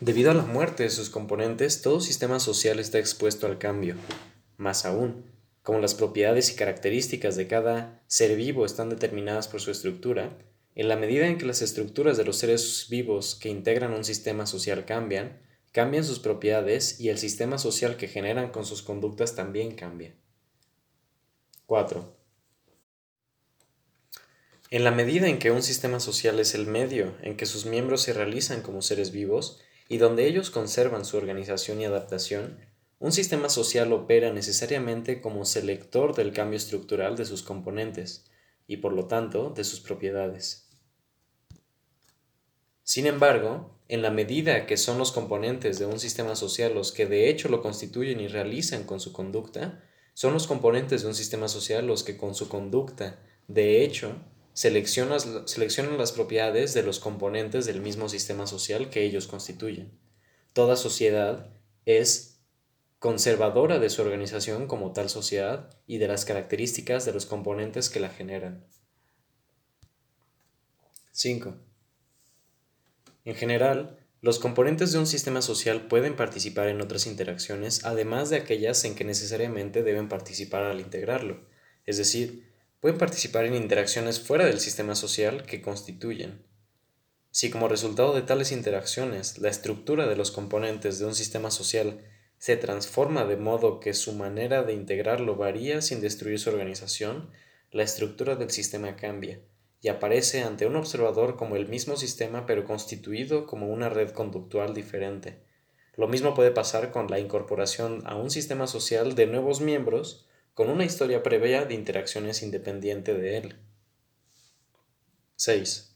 Debido 0.01 0.33
a 0.33 0.35
la 0.35 0.43
muerte 0.43 0.83
de 0.83 0.91
sus 0.91 1.11
componentes, 1.11 1.81
todo 1.81 2.01
sistema 2.01 2.41
social 2.41 2.81
está 2.81 2.99
expuesto 2.99 3.47
al 3.47 3.59
cambio. 3.59 3.95
Más 4.57 4.85
aún, 4.85 5.31
como 5.63 5.79
las 5.79 5.95
propiedades 5.95 6.51
y 6.51 6.57
características 6.57 7.37
de 7.37 7.47
cada 7.47 8.03
ser 8.09 8.37
vivo 8.37 8.67
están 8.67 8.91
determinadas 8.91 9.47
por 9.47 9.61
su 9.61 9.71
estructura, 9.71 10.37
en 10.75 10.89
la 10.89 10.97
medida 10.97 11.27
en 11.27 11.37
que 11.37 11.45
las 11.45 11.61
estructuras 11.61 12.17
de 12.17 12.25
los 12.25 12.39
seres 12.39 12.87
vivos 12.89 13.35
que 13.35 13.51
integran 13.51 13.93
un 13.93 14.05
sistema 14.05 14.47
social 14.47 14.87
cambian, 14.87 15.41
cambian 15.71 16.05
sus 16.05 16.19
propiedades 16.19 16.99
y 16.99 17.11
el 17.11 17.19
sistema 17.19 17.59
social 17.59 17.97
que 17.97 18.09
generan 18.09 18.51
con 18.51 18.65
sus 18.65 18.83
conductas 18.83 19.35
también 19.35 19.75
cambia. 19.75 20.15
4. 21.67 22.17
En 24.71 24.85
la 24.85 24.91
medida 24.91 25.29
en 25.29 25.39
que 25.39 25.51
un 25.51 25.63
sistema 25.63 26.01
social 26.01 26.41
es 26.41 26.55
el 26.55 26.67
medio 26.67 27.15
en 27.21 27.37
que 27.37 27.45
sus 27.45 27.67
miembros 27.67 28.01
se 28.01 28.15
realizan 28.15 28.63
como 28.63 28.81
seres 28.81 29.13
vivos 29.13 29.61
y 29.89 29.99
donde 29.99 30.27
ellos 30.27 30.51
conservan 30.51 31.05
su 31.05 31.19
organización 31.19 31.81
y 31.83 31.85
adaptación, 31.85 32.59
un 32.99 33.13
sistema 33.13 33.51
social 33.51 33.93
opera 33.93 34.33
necesariamente 34.33 35.21
como 35.21 35.45
selector 35.45 36.15
del 36.15 36.33
cambio 36.33 36.57
estructural 36.57 37.17
de 37.17 37.27
sus 37.27 37.43
componentes, 37.43 38.25
y 38.67 38.79
por 38.79 38.93
lo 38.93 39.07
tanto 39.07 39.51
de 39.51 39.65
sus 39.65 39.81
propiedades. 39.81 40.62
Sin 42.93 43.07
embargo, 43.07 43.71
en 43.89 44.03
la 44.03 44.11
medida 44.11 44.67
que 44.67 44.77
son 44.77 44.99
los 44.99 45.13
componentes 45.13 45.79
de 45.79 45.87
un 45.87 45.99
sistema 45.99 46.37
social 46.37 46.75
los 46.75 46.93
que 46.93 47.07
de 47.07 47.31
hecho 47.31 47.49
lo 47.49 47.63
constituyen 47.63 48.21
y 48.21 48.29
realizan 48.29 48.85
con 48.85 49.01
su 49.01 49.15
conducta, 49.15 49.83
son 50.13 50.35
los 50.35 50.47
componentes 50.47 51.01
de 51.01 51.09
un 51.09 51.15
sistema 51.15 51.49
social 51.49 51.87
los 51.87 52.03
que 52.03 52.19
con 52.19 52.35
su 52.35 52.51
conducta, 52.51 53.19
de 53.49 53.83
hecho, 53.83 54.17
seleccionan, 54.53 55.97
las 55.97 56.13
propiedades 56.13 56.75
de 56.75 56.83
los 56.83 56.99
componentes 56.99 57.65
del 57.65 57.81
mismo 57.81 58.11
sistema 58.11 58.47
social 58.47 58.91
que 58.91 59.05
ellos 59.05 59.27
constituyen. 59.27 59.99
Toda 60.53 60.77
sociedad 60.77 61.51
es 61.87 62.43
conservadora 62.99 63.79
de 63.79 63.89
su 63.89 64.03
organización 64.03 64.67
como 64.67 64.93
tal 64.93 65.09
sociedad 65.09 65.71
y 65.87 65.97
de 65.97 66.09
las 66.09 66.27
características 66.27 67.07
de 67.07 67.15
los 67.15 67.25
componentes 67.25 67.89
que 67.89 68.01
la 68.01 68.11
generan. 68.11 68.67
5. 71.13 71.72
En 73.25 73.35
general, 73.35 73.99
los 74.21 74.39
componentes 74.39 74.93
de 74.93 74.99
un 74.99 75.07
sistema 75.07 75.43
social 75.43 75.89
pueden 75.89 76.17
participar 76.17 76.69
en 76.69 76.81
otras 76.81 77.07
interacciones 77.07 77.85
además 77.85 78.31
de 78.31 78.37
aquellas 78.37 78.85
en 78.85 78.95
que 78.95 79.05
necesariamente 79.05 79.83
deben 79.83 80.09
participar 80.09 80.65
al 80.65 80.81
integrarlo, 80.81 81.41
es 81.87 81.97
decir, 81.99 82.51
pueden 82.81 82.99
participar 82.99 83.45
en 83.45 83.55
interacciones 83.55 84.21
fuera 84.21 84.47
del 84.47 84.61
sistema 84.61 84.95
social 84.95 85.45
que 85.45 85.63
constituyen. 85.63 86.43
Si 87.31 87.51
como 87.51 87.69
resultado 87.69 88.15
de 88.15 88.23
tales 88.23 88.53
interacciones 88.53 89.39
la 89.39 89.49
estructura 89.49 90.07
de 90.07 90.17
los 90.17 90.31
componentes 90.31 90.99
de 90.99 91.07
un 91.07 91.15
sistema 91.15 91.51
social 91.51 92.01
se 92.39 92.57
transforma 92.57 93.25
de 93.25 93.37
modo 93.37 93.79
que 93.79 93.95
su 93.95 94.13
manera 94.13 94.65
de 94.65 94.73
integrarlo 94.73 95.37
varía 95.37 95.81
sin 95.81 96.01
destruir 96.01 96.39
su 96.39 96.51
organización, 96.51 97.31
la 97.71 97.85
estructura 97.85 98.35
del 98.37 98.51
sistema 98.51 98.97
cambia 98.97 99.41
y 99.83 99.89
aparece 99.89 100.43
ante 100.43 100.67
un 100.67 100.77
observador 100.77 101.37
como 101.37 101.57
el 101.57 101.69
mismo 101.69 101.97
sistema 101.97 102.47
pero 102.47 102.65
constituido 102.65 103.47
como 103.47 103.67
una 103.67 103.89
red 103.89 104.13
conductual 104.13 104.73
diferente. 104.73 105.43
Lo 105.97 106.09
mismo 106.09 106.33
puede 106.35 106.53
pasar 106.53 106.91
con 106.91 107.09
la 107.09 107.19
incorporación 107.19 108.03
a 108.07 108.17
un 108.17 108.31
sistema 108.31 108.67
social 108.67 109.15
de 109.15 109.27
nuevos 109.27 109.61
miembros 109.61 110.27
con 110.55 110.71
una 110.71 110.85
historia 110.85 111.23
previa 111.23 111.65
de 111.65 111.75
interacciones 111.75 112.43
independiente 112.43 113.13
de 113.13 113.37
él. 113.39 113.57
6. 115.37 115.95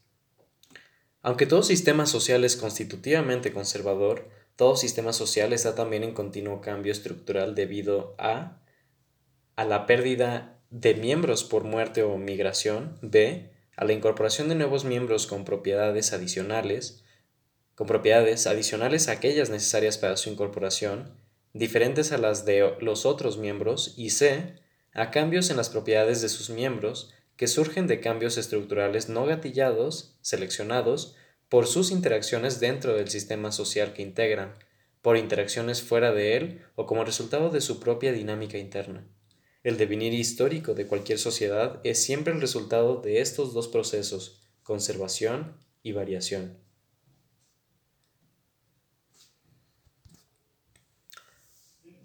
Aunque 1.22 1.46
todo 1.46 1.62
sistema 1.62 2.06
social 2.06 2.44
es 2.44 2.56
constitutivamente 2.56 3.52
conservador, 3.52 4.28
todo 4.56 4.76
sistema 4.76 5.12
social 5.12 5.52
está 5.52 5.74
también 5.74 6.02
en 6.02 6.12
continuo 6.12 6.60
cambio 6.60 6.92
estructural 6.92 7.54
debido 7.54 8.14
a 8.18 8.60
a 9.56 9.64
la 9.64 9.86
pérdida 9.86 10.60
de 10.70 10.94
miembros 10.94 11.42
por 11.42 11.64
muerte 11.64 12.02
o 12.02 12.18
migración, 12.18 12.98
b. 13.00 13.55
a 13.76 13.84
la 13.84 13.92
incorporación 13.92 14.48
de 14.48 14.54
nuevos 14.54 14.84
miembros 14.84 15.26
con 15.26 15.44
propiedades 15.44 16.12
adicionales, 16.12 17.04
con 17.74 17.86
propiedades 17.86 18.46
adicionales 18.46 19.08
a 19.08 19.12
aquellas 19.12 19.50
necesarias 19.50 19.98
para 19.98 20.16
su 20.16 20.30
incorporación, 20.30 21.14
diferentes 21.52 22.10
a 22.12 22.18
las 22.18 22.44
de 22.44 22.74
los 22.80 23.06
otros 23.06 23.38
miembros, 23.38 23.94
y 23.96 24.10
c. 24.10 24.56
a 24.92 25.10
cambios 25.10 25.50
en 25.50 25.58
las 25.58 25.68
propiedades 25.68 26.22
de 26.22 26.28
sus 26.28 26.50
miembros 26.50 27.12
que 27.36 27.48
surgen 27.48 27.86
de 27.86 28.00
cambios 28.00 28.38
estructurales 28.38 29.10
no 29.10 29.26
gatillados, 29.26 30.16
seleccionados, 30.22 31.16
por 31.48 31.66
sus 31.66 31.90
interacciones 31.90 32.60
dentro 32.60 32.94
del 32.94 33.08
sistema 33.08 33.52
social 33.52 33.92
que 33.92 34.02
integran, 34.02 34.54
por 35.02 35.16
interacciones 35.16 35.82
fuera 35.82 36.12
de 36.12 36.36
él 36.36 36.66
o 36.74 36.86
como 36.86 37.04
resultado 37.04 37.50
de 37.50 37.60
su 37.60 37.78
propia 37.78 38.12
dinámica 38.12 38.58
interna. 38.58 39.06
El 39.66 39.78
devenir 39.78 40.14
histórico 40.14 40.74
de 40.74 40.86
cualquier 40.86 41.18
sociedad 41.18 41.80
es 41.82 42.00
siempre 42.00 42.32
el 42.32 42.40
resultado 42.40 43.00
de 43.00 43.20
estos 43.20 43.52
dos 43.52 43.66
procesos, 43.66 44.40
conservación 44.62 45.56
y 45.82 45.90
variación. 45.90 46.56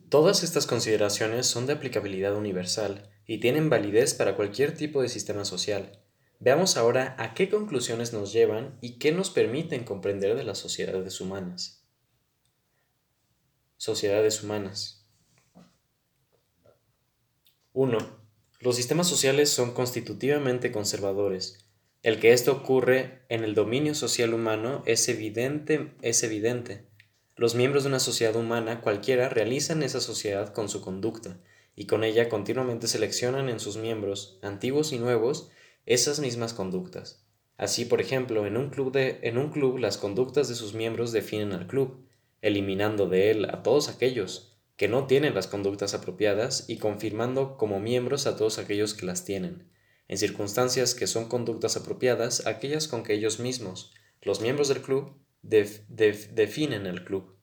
Todas 0.10 0.41
estas 0.41 0.65
consideraciones 0.65 1.45
son 1.45 1.67
de 1.67 1.74
aplicabilidad 1.74 2.36
universal 2.36 3.08
y 3.28 3.39
tienen 3.39 3.69
validez 3.69 4.15
para 4.15 4.36
cualquier 4.36 4.76
tipo 4.76 5.04
de 5.04 5.10
sistema 5.10 5.45
social, 5.45 6.02
Veamos 6.43 6.76
ahora 6.76 7.15
a 7.19 7.36
qué 7.36 7.52
conclusiones 7.52 8.13
nos 8.13 8.34
llevan 8.34 8.76
y 8.82 8.97
qué 8.97 9.12
nos 9.12 9.30
permiten 9.30 9.84
comprender 9.84 10.36
de 10.36 10.43
las 10.43 10.58
sociedades 10.58 11.21
humanas. 11.21 11.86
Sociedades 13.78 14.41
humanas. 14.41 15.01
1. 17.73 17.99
Los 18.60 18.75
sistemas 18.75 19.07
sociales 19.07 19.49
son 19.49 19.71
constitutivamente 19.71 20.73
conservadores. 20.73 21.65
El 22.03 22.19
que 22.19 22.34
esto 22.34 22.51
ocurre 22.51 23.21
en 23.29 23.45
el 23.45 23.55
dominio 23.55 23.95
social 23.95 24.34
humano 24.34 24.84
es 24.86 25.07
evidente, 25.07 25.93
es 26.01 26.21
evidente. 26.23 26.86
Los 27.38 27.55
miembros 27.55 27.84
de 27.84 27.89
una 27.89 27.99
sociedad 27.99 28.36
humana 28.36 28.81
cualquiera 28.81 29.29
realizan 29.29 29.84
esa 29.84 30.01
sociedad 30.01 30.51
con 30.51 30.67
su 30.67 30.81
conducta 30.81 31.39
y 31.73 31.86
con 31.86 32.03
ella 32.03 32.27
continuamente 32.27 32.88
seleccionan 32.88 33.47
en 33.47 33.62
sus 33.62 33.77
miembros, 33.77 34.38
antiguos 34.41 34.91
y 34.91 34.99
nuevos, 34.99 35.49
esas 35.86 36.19
mismas 36.19 36.53
conductas. 36.53 37.25
Así, 37.55 37.86
por 37.86 38.01
ejemplo, 38.01 38.45
en 38.45 38.57
un, 38.57 38.69
club 38.69 38.91
de, 38.91 39.19
en 39.21 39.38
un 39.38 39.49
club 39.49 39.77
las 39.77 39.97
conductas 39.97 40.49
de 40.49 40.55
sus 40.55 40.73
miembros 40.73 41.13
definen 41.13 41.53
al 41.53 41.67
club, 41.67 42.05
eliminando 42.41 43.07
de 43.07 43.31
él 43.31 43.45
a 43.45 43.63
todos 43.63 43.88
aquellos 43.88 44.51
que 44.82 44.88
no 44.88 45.06
tienen 45.06 45.36
las 45.36 45.46
conductas 45.46 45.94
apropiadas 45.94 46.65
y 46.67 46.78
confirmando 46.78 47.56
como 47.56 47.80
miembros 47.80 48.26
a 48.26 48.36
todos 48.36 48.58
aquellos 48.58 48.96
que 48.96 49.06
las 49.06 49.24
tienen. 49.24 49.70
en 50.08 50.17
circunstancias 50.17 50.96
que 50.96 51.06
son 51.06 51.26
conductas 51.30 51.78
apropiadas 51.78 52.48
aquellas 52.48 52.88
con 52.88 53.04
que 53.04 53.13
ellos 53.13 53.39
mismos, 53.39 53.94
los 54.24 54.41
miembros 54.41 54.70
del 54.70 54.82
club, 54.82 55.20
definen 55.44 56.88
el 56.88 57.04
club. 57.04 57.38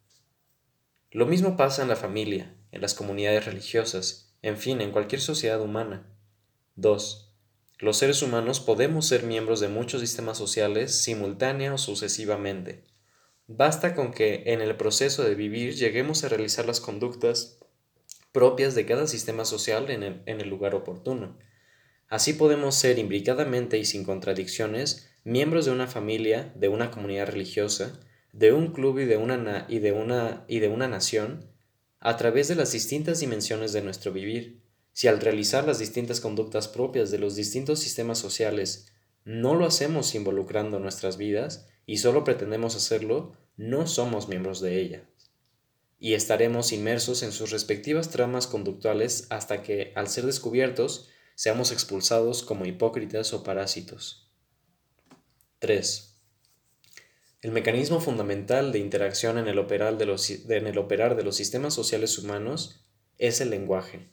Lo 1.12 1.26
mismo 1.26 1.56
pasa 1.56 1.82
en 1.82 1.88
la 1.88 1.94
familia, 1.94 2.56
en 2.72 2.80
las 2.80 2.94
comunidades 2.94 3.44
religiosas, 3.44 4.34
en 4.42 4.56
fin, 4.56 4.80
en 4.80 4.90
cualquier 4.90 5.20
sociedad 5.20 5.60
humana. 5.60 6.12
2. 6.74 7.36
Los 7.78 7.98
seres 7.98 8.20
humanos 8.20 8.58
podemos 8.58 9.06
ser 9.06 9.22
miembros 9.22 9.60
de 9.60 9.68
muchos 9.68 10.00
sistemas 10.00 10.38
sociales 10.38 10.92
simultánea 11.04 11.72
o 11.72 11.78
sucesivamente. 11.78 12.87
Basta 13.48 13.94
con 13.94 14.12
que 14.12 14.42
en 14.46 14.60
el 14.60 14.76
proceso 14.76 15.24
de 15.24 15.34
vivir 15.34 15.74
lleguemos 15.74 16.22
a 16.22 16.28
realizar 16.28 16.66
las 16.66 16.80
conductas 16.80 17.58
propias 18.30 18.74
de 18.74 18.84
cada 18.84 19.06
sistema 19.06 19.46
social 19.46 19.90
en 19.90 20.02
el, 20.02 20.22
en 20.26 20.42
el 20.42 20.50
lugar 20.50 20.74
oportuno. 20.74 21.38
Así 22.08 22.34
podemos 22.34 22.74
ser 22.74 22.98
imbricadamente 22.98 23.78
y 23.78 23.86
sin 23.86 24.04
contradicciones 24.04 25.08
miembros 25.24 25.64
de 25.64 25.72
una 25.72 25.86
familia, 25.86 26.52
de 26.56 26.68
una 26.68 26.90
comunidad 26.90 27.26
religiosa, 27.26 27.98
de 28.32 28.52
un 28.52 28.72
club 28.72 28.98
y 28.98 29.06
de 29.06 29.16
una, 29.16 29.64
y 29.66 29.78
de 29.78 29.92
una, 29.92 30.44
y 30.46 30.58
de 30.58 30.68
una 30.68 30.86
nación 30.86 31.50
a 32.00 32.18
través 32.18 32.48
de 32.48 32.54
las 32.54 32.72
distintas 32.72 33.20
dimensiones 33.20 33.72
de 33.72 33.80
nuestro 33.80 34.12
vivir. 34.12 34.60
Si 34.92 35.08
al 35.08 35.20
realizar 35.20 35.66
las 35.66 35.78
distintas 35.78 36.20
conductas 36.20 36.68
propias 36.68 37.10
de 37.10 37.18
los 37.18 37.34
distintos 37.34 37.80
sistemas 37.80 38.18
sociales 38.18 38.88
no 39.24 39.54
lo 39.54 39.64
hacemos 39.64 40.14
involucrando 40.14 40.78
nuestras 40.78 41.16
vidas 41.16 41.66
y 41.88 41.96
solo 41.96 42.22
pretendemos 42.22 42.76
hacerlo, 42.76 43.32
no 43.56 43.86
somos 43.86 44.28
miembros 44.28 44.60
de 44.60 44.78
ellas. 44.78 45.04
Y 45.98 46.12
estaremos 46.12 46.70
inmersos 46.70 47.22
en 47.22 47.32
sus 47.32 47.50
respectivas 47.50 48.10
tramas 48.10 48.46
conductuales 48.46 49.26
hasta 49.30 49.62
que, 49.62 49.94
al 49.96 50.08
ser 50.08 50.26
descubiertos, 50.26 51.08
seamos 51.34 51.72
expulsados 51.72 52.42
como 52.42 52.66
hipócritas 52.66 53.32
o 53.32 53.42
parásitos. 53.42 54.30
3. 55.60 56.20
El 57.40 57.52
mecanismo 57.52 58.00
fundamental 58.00 58.70
de 58.70 58.80
interacción 58.80 59.38
en 59.38 59.48
el, 59.48 59.58
operar 59.58 59.96
de 59.96 60.04
los, 60.04 61.36
sistemas 61.36 61.72
sociales 61.72 62.18
humanos 62.18 62.84
es 63.16 63.40
el 63.40 63.48
lenguaje. 63.48 64.10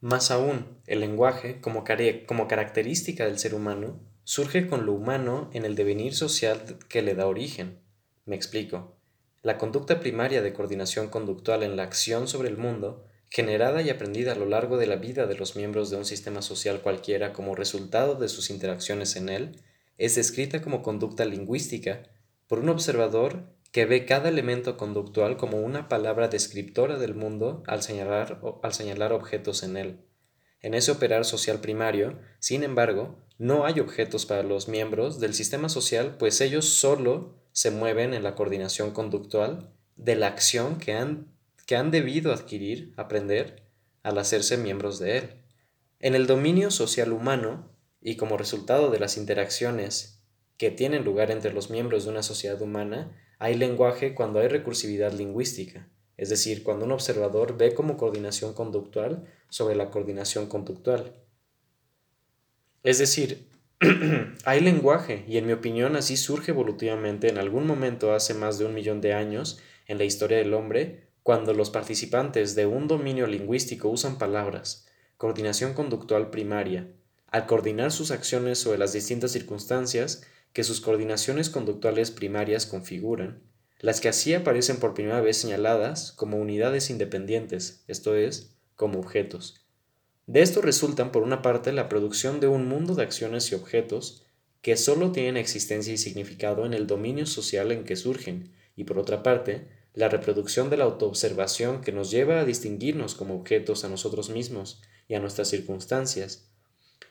Más 0.00 0.30
aún, 0.30 0.78
el 0.86 1.00
lenguaje, 1.00 1.60
como 1.60 1.82
característica 1.82 3.24
del 3.24 3.40
ser 3.40 3.56
humano, 3.56 4.11
surge 4.24 4.66
con 4.68 4.86
lo 4.86 4.92
humano 4.92 5.50
en 5.52 5.64
el 5.64 5.74
devenir 5.74 6.14
social 6.14 6.78
que 6.88 7.02
le 7.02 7.14
da 7.14 7.26
origen. 7.26 7.80
Me 8.24 8.36
explico. 8.36 8.96
La 9.42 9.58
conducta 9.58 9.98
primaria 9.98 10.42
de 10.42 10.52
coordinación 10.52 11.08
conductual 11.08 11.62
en 11.62 11.76
la 11.76 11.82
acción 11.82 12.28
sobre 12.28 12.48
el 12.48 12.56
mundo, 12.56 13.04
generada 13.28 13.82
y 13.82 13.90
aprendida 13.90 14.32
a 14.32 14.36
lo 14.36 14.46
largo 14.46 14.76
de 14.76 14.86
la 14.86 14.96
vida 14.96 15.26
de 15.26 15.34
los 15.34 15.56
miembros 15.56 15.90
de 15.90 15.96
un 15.96 16.04
sistema 16.04 16.42
social 16.42 16.80
cualquiera 16.80 17.32
como 17.32 17.56
resultado 17.56 18.14
de 18.14 18.28
sus 18.28 18.50
interacciones 18.50 19.16
en 19.16 19.28
él, 19.28 19.60
es 19.98 20.14
descrita 20.14 20.62
como 20.62 20.82
conducta 20.82 21.24
lingüística 21.24 22.04
por 22.46 22.60
un 22.60 22.68
observador 22.68 23.44
que 23.72 23.86
ve 23.86 24.04
cada 24.04 24.28
elemento 24.28 24.76
conductual 24.76 25.36
como 25.36 25.58
una 25.58 25.88
palabra 25.88 26.28
descriptora 26.28 26.98
del 26.98 27.14
mundo 27.14 27.62
al 27.66 27.82
señalar, 27.82 28.40
al 28.62 28.74
señalar 28.74 29.12
objetos 29.12 29.62
en 29.62 29.76
él. 29.76 30.00
En 30.60 30.74
ese 30.74 30.92
operar 30.92 31.24
social 31.24 31.60
primario, 31.60 32.18
sin 32.38 32.62
embargo, 32.62 33.18
no 33.42 33.66
hay 33.66 33.80
objetos 33.80 34.24
para 34.24 34.44
los 34.44 34.68
miembros 34.68 35.18
del 35.18 35.34
sistema 35.34 35.68
social, 35.68 36.14
pues 36.16 36.40
ellos 36.40 36.64
solo 36.64 37.34
se 37.50 37.72
mueven 37.72 38.14
en 38.14 38.22
la 38.22 38.36
coordinación 38.36 38.92
conductual 38.92 39.72
de 39.96 40.14
la 40.14 40.28
acción 40.28 40.78
que 40.78 40.92
han, 40.92 41.26
que 41.66 41.74
han 41.74 41.90
debido 41.90 42.32
adquirir, 42.32 42.94
aprender, 42.96 43.64
al 44.04 44.18
hacerse 44.18 44.58
miembros 44.58 45.00
de 45.00 45.18
él. 45.18 45.30
En 45.98 46.14
el 46.14 46.28
dominio 46.28 46.70
social 46.70 47.10
humano, 47.10 47.68
y 48.00 48.14
como 48.14 48.36
resultado 48.36 48.92
de 48.92 49.00
las 49.00 49.16
interacciones 49.16 50.22
que 50.56 50.70
tienen 50.70 51.02
lugar 51.02 51.32
entre 51.32 51.52
los 51.52 51.68
miembros 51.68 52.04
de 52.04 52.10
una 52.10 52.22
sociedad 52.22 52.62
humana, 52.62 53.10
hay 53.40 53.56
lenguaje 53.56 54.14
cuando 54.14 54.38
hay 54.38 54.46
recursividad 54.46 55.14
lingüística, 55.14 55.88
es 56.16 56.28
decir, 56.28 56.62
cuando 56.62 56.84
un 56.84 56.92
observador 56.92 57.56
ve 57.56 57.74
como 57.74 57.96
coordinación 57.96 58.54
conductual 58.54 59.26
sobre 59.48 59.74
la 59.74 59.90
coordinación 59.90 60.46
conductual. 60.46 61.16
Es 62.82 62.98
decir, 62.98 63.46
hay 64.44 64.60
lenguaje 64.60 65.24
y 65.28 65.36
en 65.36 65.46
mi 65.46 65.52
opinión 65.52 65.94
así 65.94 66.16
surge 66.16 66.50
evolutivamente 66.50 67.28
en 67.28 67.38
algún 67.38 67.66
momento 67.66 68.12
hace 68.12 68.34
más 68.34 68.58
de 68.58 68.64
un 68.64 68.74
millón 68.74 69.00
de 69.00 69.14
años 69.14 69.60
en 69.86 69.98
la 69.98 70.04
historia 70.04 70.38
del 70.38 70.54
hombre, 70.54 71.08
cuando 71.22 71.54
los 71.54 71.70
participantes 71.70 72.56
de 72.56 72.66
un 72.66 72.88
dominio 72.88 73.26
lingüístico 73.28 73.88
usan 73.88 74.18
palabras, 74.18 74.88
coordinación 75.16 75.74
conductual 75.74 76.30
primaria, 76.30 76.88
al 77.28 77.46
coordinar 77.46 77.92
sus 77.92 78.10
acciones 78.10 78.58
sobre 78.58 78.78
las 78.78 78.92
distintas 78.92 79.30
circunstancias 79.30 80.22
que 80.52 80.64
sus 80.64 80.80
coordinaciones 80.80 81.50
conductuales 81.50 82.10
primarias 82.10 82.66
configuran, 82.66 83.42
las 83.78 84.00
que 84.00 84.08
así 84.08 84.34
aparecen 84.34 84.78
por 84.78 84.94
primera 84.94 85.20
vez 85.20 85.36
señaladas 85.36 86.12
como 86.12 86.38
unidades 86.38 86.90
independientes, 86.90 87.84
esto 87.86 88.16
es, 88.16 88.56
como 88.74 88.98
objetos. 88.98 89.61
De 90.26 90.42
esto 90.42 90.60
resultan, 90.62 91.12
por 91.12 91.22
una 91.22 91.42
parte, 91.42 91.72
la 91.72 91.88
producción 91.88 92.40
de 92.40 92.46
un 92.46 92.68
mundo 92.68 92.94
de 92.94 93.02
acciones 93.02 93.50
y 93.50 93.54
objetos 93.54 94.24
que 94.62 94.76
sólo 94.76 95.10
tienen 95.10 95.36
existencia 95.36 95.92
y 95.92 95.98
significado 95.98 96.64
en 96.64 96.72
el 96.72 96.86
dominio 96.86 97.26
social 97.26 97.72
en 97.72 97.84
que 97.84 97.96
surgen, 97.96 98.52
y 98.76 98.84
por 98.84 98.98
otra 98.98 99.22
parte, 99.22 99.66
la 99.94 100.08
reproducción 100.08 100.70
de 100.70 100.76
la 100.76 100.84
autoobservación 100.84 101.82
que 101.82 101.92
nos 101.92 102.10
lleva 102.10 102.40
a 102.40 102.44
distinguirnos 102.44 103.14
como 103.14 103.34
objetos 103.34 103.84
a 103.84 103.88
nosotros 103.88 104.30
mismos 104.30 104.80
y 105.08 105.14
a 105.14 105.20
nuestras 105.20 105.48
circunstancias, 105.48 106.48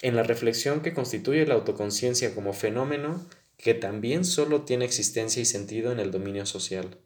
en 0.02 0.16
la 0.16 0.24
reflexión 0.24 0.82
que 0.82 0.94
constituye 0.94 1.46
la 1.46 1.56
autoconciencia 1.56 2.34
como 2.34 2.54
fenómeno 2.54 3.28
que 3.58 3.76
también 3.76 4.26
solo 4.26 4.64
tiene 4.64 4.86
existencia 4.86 5.42
y 5.42 5.46
sentido 5.46 5.92
en 5.92 6.00
el 6.00 6.10
dominio 6.10 6.48
social. 6.48 6.98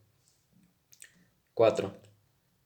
4. 1.53 2.04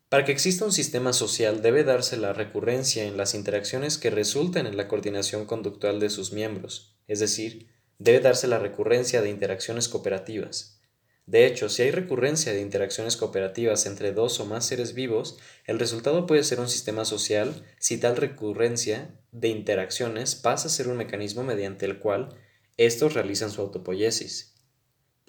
Para 0.09 0.25
que 0.25 0.31
exista 0.31 0.65
un 0.65 0.71
sistema 0.71 1.13
social 1.13 1.61
debe 1.61 1.83
darse 1.83 2.17
la 2.17 2.33
recurrencia 2.33 3.05
en 3.05 3.15
las 3.15 3.35
interacciones 3.35 3.99
que 3.99 4.09
resulten 4.09 4.65
en 4.65 4.75
la 4.75 4.87
coordinación 4.87 5.45
conductual 5.45 5.99
de 5.99 6.09
sus 6.09 6.33
miembros, 6.33 6.95
es 7.07 7.19
decir, 7.19 7.67
debe 7.99 8.19
darse 8.19 8.47
la 8.47 8.57
recurrencia 8.57 9.21
de 9.21 9.29
interacciones 9.29 9.87
cooperativas. 9.87 10.81
De 11.27 11.45
hecho, 11.45 11.69
si 11.69 11.83
hay 11.83 11.91
recurrencia 11.91 12.53
de 12.53 12.61
interacciones 12.61 13.17
cooperativas 13.17 13.85
entre 13.85 14.11
dos 14.11 14.39
o 14.39 14.47
más 14.47 14.65
seres 14.65 14.95
vivos, 14.95 15.37
el 15.65 15.77
resultado 15.77 16.25
puede 16.25 16.43
ser 16.43 16.59
un 16.59 16.69
sistema 16.69 17.05
social 17.05 17.63
si 17.77 17.99
tal 17.99 18.17
recurrencia 18.17 19.13
de 19.31 19.49
interacciones 19.49 20.33
pasa 20.33 20.69
a 20.69 20.71
ser 20.71 20.87
un 20.87 20.97
mecanismo 20.97 21.43
mediante 21.43 21.85
el 21.85 21.99
cual 21.99 22.29
estos 22.77 23.13
realizan 23.13 23.51
su 23.51 23.61
autopoiesis. 23.61 24.55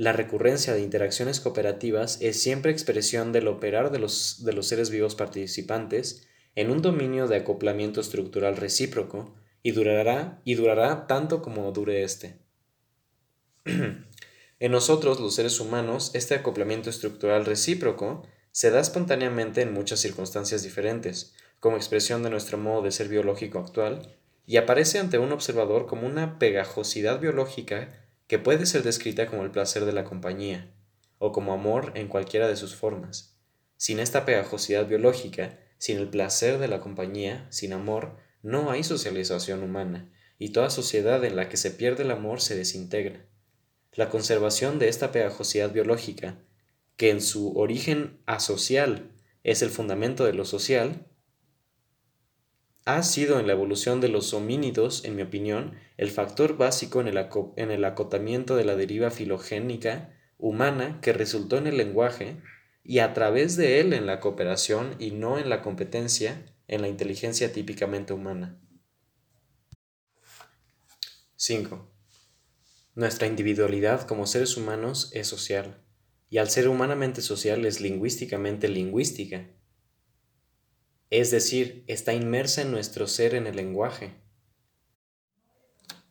La 0.00 0.14
recurrencia 0.14 0.72
de 0.72 0.80
interacciones 0.80 1.40
cooperativas 1.40 2.22
es 2.22 2.42
siempre 2.42 2.72
expresión 2.72 3.32
del 3.32 3.48
operar 3.48 3.90
de 3.90 3.98
los, 3.98 4.42
de 4.46 4.54
los 4.54 4.66
seres 4.66 4.88
vivos 4.88 5.14
participantes 5.14 6.26
en 6.54 6.70
un 6.70 6.80
dominio 6.80 7.28
de 7.28 7.36
acoplamiento 7.36 8.00
estructural 8.00 8.56
recíproco 8.56 9.34
y 9.62 9.72
durará, 9.72 10.40
y 10.46 10.54
durará 10.54 11.06
tanto 11.06 11.42
como 11.42 11.70
dure 11.72 12.02
éste. 12.02 12.38
En 14.58 14.72
nosotros, 14.72 15.20
los 15.20 15.34
seres 15.34 15.60
humanos, 15.60 16.12
este 16.14 16.34
acoplamiento 16.34 16.88
estructural 16.88 17.44
recíproco 17.44 18.26
se 18.52 18.70
da 18.70 18.80
espontáneamente 18.80 19.60
en 19.60 19.74
muchas 19.74 20.00
circunstancias 20.00 20.62
diferentes, 20.62 21.34
como 21.60 21.76
expresión 21.76 22.22
de 22.22 22.30
nuestro 22.30 22.56
modo 22.56 22.80
de 22.80 22.90
ser 22.90 23.08
biológico 23.08 23.58
actual, 23.58 24.16
y 24.46 24.56
aparece 24.56 24.98
ante 24.98 25.18
un 25.18 25.32
observador 25.32 25.86
como 25.86 26.06
una 26.06 26.38
pegajosidad 26.38 27.20
biológica 27.20 28.06
que 28.30 28.38
puede 28.38 28.64
ser 28.64 28.84
descrita 28.84 29.26
como 29.26 29.42
el 29.42 29.50
placer 29.50 29.84
de 29.84 29.92
la 29.92 30.04
compañía, 30.04 30.72
o 31.18 31.32
como 31.32 31.52
amor 31.52 31.90
en 31.96 32.06
cualquiera 32.06 32.46
de 32.46 32.54
sus 32.54 32.76
formas. 32.76 33.36
Sin 33.76 33.98
esta 33.98 34.24
pegajosidad 34.24 34.86
biológica, 34.86 35.58
sin 35.78 35.98
el 35.98 36.08
placer 36.08 36.58
de 36.58 36.68
la 36.68 36.78
compañía, 36.78 37.48
sin 37.50 37.72
amor, 37.72 38.18
no 38.44 38.70
hay 38.70 38.84
socialización 38.84 39.64
humana, 39.64 40.12
y 40.38 40.50
toda 40.50 40.70
sociedad 40.70 41.24
en 41.24 41.34
la 41.34 41.48
que 41.48 41.56
se 41.56 41.72
pierde 41.72 42.04
el 42.04 42.12
amor 42.12 42.40
se 42.40 42.54
desintegra. 42.54 43.26
La 43.94 44.10
conservación 44.10 44.78
de 44.78 44.86
esta 44.86 45.10
pegajosidad 45.10 45.72
biológica, 45.72 46.38
que 46.96 47.10
en 47.10 47.22
su 47.22 47.58
origen 47.58 48.20
asocial 48.26 49.10
es 49.42 49.60
el 49.60 49.70
fundamento 49.70 50.24
de 50.24 50.34
lo 50.34 50.44
social, 50.44 51.04
ha 52.96 53.02
sido 53.02 53.38
en 53.38 53.46
la 53.46 53.52
evolución 53.52 54.00
de 54.00 54.08
los 54.08 54.32
homínidos, 54.34 55.04
en 55.04 55.16
mi 55.16 55.22
opinión, 55.22 55.74
el 55.96 56.10
factor 56.10 56.56
básico 56.56 57.00
en 57.00 57.08
el, 57.08 57.26
en 57.56 57.70
el, 57.70 57.84
acotamiento 57.84 58.56
de 58.56 58.64
la 58.64 58.76
deriva 58.76 59.10
filogénica 59.10 60.14
humana 60.38 61.00
que 61.00 61.12
resultó 61.12 61.58
en 61.58 61.66
el 61.66 61.76
lenguaje 61.76 62.40
y 62.82 63.00
a 63.00 63.12
través 63.12 63.56
de 63.56 63.80
él 63.80 63.92
en 63.92 64.06
la 64.06 64.20
cooperación 64.20 64.94
y 64.98 65.10
no 65.10 65.38
en 65.38 65.48
la 65.48 65.62
competencia 65.62 66.46
en 66.70 66.82
la 66.82 66.88
inteligencia 66.88 67.52
típicamente 67.52 68.12
humana. 68.12 68.60
5. 71.34 71.92
Nuestra 72.94 73.26
individualidad 73.26 74.06
como 74.06 74.26
seres 74.26 74.56
humanos 74.56 75.10
es 75.12 75.26
social, 75.26 75.82
y 76.28 76.38
al 76.38 76.48
ser 76.48 76.68
humanamente 76.68 77.22
social 77.22 77.66
es 77.66 77.80
lingüísticamente 77.80 78.68
lingüística. 78.68 79.48
Es 81.10 81.32
decir, 81.32 81.82
está 81.88 82.14
inmersa 82.14 82.62
en 82.62 82.70
nuestro 82.70 83.08
ser 83.08 83.34
en 83.34 83.48
el 83.48 83.56
lenguaje. 83.56 84.14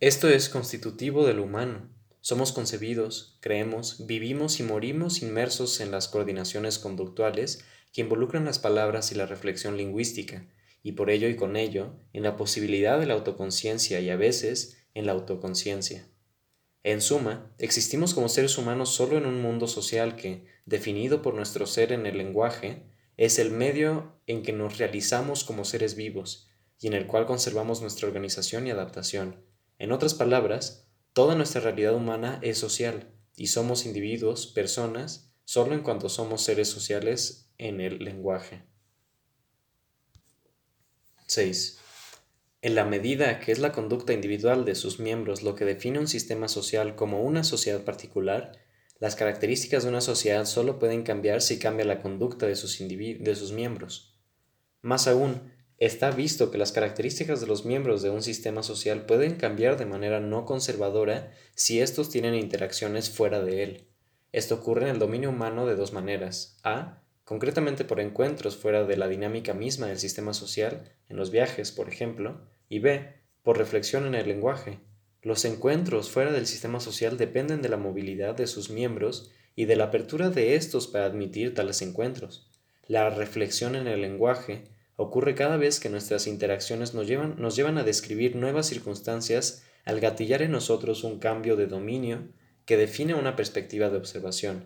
Esto 0.01 0.27
es 0.27 0.49
constitutivo 0.49 1.25
del 1.25 1.39
humano. 1.39 1.89
Somos 2.19 2.51
concebidos, 2.51 3.38
creemos, 3.39 4.05
vivimos 4.05 4.59
y 4.59 4.63
morimos 4.63 5.21
inmersos 5.21 5.79
en 5.79 5.91
las 5.91 6.09
coordinaciones 6.09 6.79
conductuales 6.79 7.63
que 7.93 8.01
involucran 8.01 8.43
las 8.43 8.59
palabras 8.59 9.12
y 9.13 9.15
la 9.15 9.25
reflexión 9.25 9.77
lingüística, 9.77 10.45
y 10.83 10.91
por 10.91 11.09
ello 11.09 11.29
y 11.29 11.38
con 11.38 11.55
ello, 11.55 11.95
en 12.12 12.23
la 12.23 12.35
posibilidad 12.35 12.99
de 12.99 13.05
la 13.05 13.13
autoconciencia 13.13 14.01
y 14.01 14.09
a 14.09 14.17
veces 14.17 14.85
en 14.93 15.05
la 15.05 15.13
autoconciencia. 15.13 16.07
En 16.83 17.01
suma, 17.01 17.53
existimos 17.57 18.13
como 18.13 18.29
seres 18.29 18.57
humanos 18.57 18.89
solo 18.89 19.17
en 19.17 19.25
un 19.25 19.41
mundo 19.41 19.67
social 19.67 20.15
que, 20.15 20.45
definido 20.65 21.21
por 21.21 21.35
nuestro 21.35 21.65
ser 21.67 21.91
en 21.91 22.05
el 22.05 22.17
lenguaje, 22.17 22.83
es 23.19 23.38
el 23.38 23.51
medio 23.51 24.13
en 24.27 24.43
que 24.43 24.53
nos 24.53 24.77
realizamos 24.77 25.43
como 25.43 25.65
seres 25.65 25.95
vivos 25.95 26.47
y 26.79 26.88
en 26.88 26.93
el 26.93 27.05
cual 27.05 27.25
conservamos 27.25 27.82
nuestra 27.82 28.08
organización 28.08 28.65
y 28.65 28.71
adaptación. 28.71 29.43
En 29.77 29.91
otras 29.91 30.13
palabras, 30.13 30.88
toda 31.12 31.36
nuestra 31.36 31.60
realidad 31.60 31.95
humana 31.95 32.39
es 32.41 32.60
social 32.60 33.12
y 33.36 33.47
somos 33.47 33.86
individuos, 33.86 34.47
personas, 34.47 35.34
solo 35.43 35.73
en 35.73 35.82
cuanto 35.82 36.08
somos 36.08 36.43
seres 36.43 36.69
sociales 36.69 37.51
en 37.58 37.82
el 37.82 38.05
lenguaje. 38.05 38.63
6. 41.27 41.77
En 42.62 42.73
la 42.73 42.86
medida 42.86 43.41
que 43.41 43.51
es 43.51 43.60
la 43.60 43.73
conducta 43.73 44.13
individual 44.13 44.63
de 44.63 44.75
sus 44.75 45.01
miembros 45.01 45.43
lo 45.43 45.55
que 45.55 45.65
define 45.65 45.99
un 45.99 46.08
sistema 46.08 46.47
social 46.47 46.95
como 46.95 47.21
una 47.21 47.43
sociedad 47.43 47.84
particular, 47.84 48.53
las 48.99 49.15
características 49.15 49.83
de 49.83 49.89
una 49.89 50.01
sociedad 50.01 50.43
solo 50.43 50.77
pueden 50.77 51.03
cambiar 51.03 51.41
si 51.41 51.57
cambia 51.57 51.85
la 51.85 52.01
conducta 52.01 52.45
de 52.45 52.57
sus, 52.57 52.77
de 52.79 53.35
sus 53.35 53.53
miembros. 53.53 54.19
Más 54.81 55.07
aún, 55.07 55.53
está 55.77 56.12
visto 56.12 56.51
que 56.51 56.57
las 56.57 56.73
características 56.73 57.39
de 57.39 57.47
los 57.47 57.65
miembros 57.65 58.01
de 58.01 58.09
un 58.09 58.21
sistema 58.21 58.62
social 58.62 59.05
pueden 59.05 59.35
cambiar 59.35 59.77
de 59.77 59.85
manera 59.85 60.19
no 60.19 60.45
conservadora 60.45 61.31
si 61.55 61.79
estos 61.79 62.09
tienen 62.09 62.35
interacciones 62.35 63.09
fuera 63.09 63.41
de 63.41 63.63
él. 63.63 63.88
Esto 64.33 64.55
ocurre 64.55 64.83
en 64.83 64.89
el 64.89 64.99
dominio 64.99 65.29
humano 65.29 65.65
de 65.65 65.75
dos 65.75 65.93
maneras. 65.93 66.57
A. 66.63 67.01
Concretamente 67.23 67.85
por 67.85 68.01
encuentros 68.01 68.57
fuera 68.57 68.83
de 68.83 68.97
la 68.97 69.07
dinámica 69.07 69.53
misma 69.53 69.88
del 69.88 69.99
sistema 69.99 70.33
social, 70.33 70.91
en 71.07 71.15
los 71.15 71.31
viajes, 71.31 71.71
por 71.71 71.88
ejemplo, 71.88 72.41
y 72.67 72.79
B. 72.79 73.15
Por 73.43 73.57
reflexión 73.57 74.05
en 74.05 74.15
el 74.15 74.27
lenguaje, 74.27 74.79
los 75.21 75.43
encuentros 75.43 76.10
fuera 76.10 76.32
del 76.32 76.47
sistema 76.47 76.79
social 76.79 77.17
dependen 77.17 77.62
de 77.62 77.69
la 77.69 77.77
movilidad 77.77 78.36
de 78.36 78.47
sus 78.47 78.69
miembros 78.69 79.32
y 79.55 79.65
de 79.65 79.75
la 79.75 79.86
apertura 79.86 80.29
de 80.29 80.55
estos 80.55 80.88
para 80.88 81.05
admitir 81.05 81.53
tales 81.53 81.82
encuentros. 81.82 82.49
La 82.88 83.10
reflexión 83.10 83.75
en 83.75 83.88
el 83.88 84.01
lenguaje 84.01 84.63
ocurre 84.95 85.36
cada 85.36 85.58
vez 85.58 85.79
que 85.79 85.89
nuestras 85.89 86.27
interacciones 86.27 86.93
nos 86.93 87.08
llevan, 87.08 87.36
nos 87.38 87.55
llevan 87.55 87.77
a 87.77 87.84
describir 87.84 88.36
nuevas 88.36 88.67
circunstancias 88.67 89.63
al 89.86 89.99
gatillar 89.99 90.41
en 90.41 90.51
nosotros 90.51 91.03
un 91.03 91.19
cambio 91.19 91.55
de 91.55 91.67
dominio 91.67 92.29
que 92.65 92.77
define 92.77 93.15
una 93.15 93.36
perspectiva 93.36 93.89
de 93.89 93.97
observación. 93.97 94.65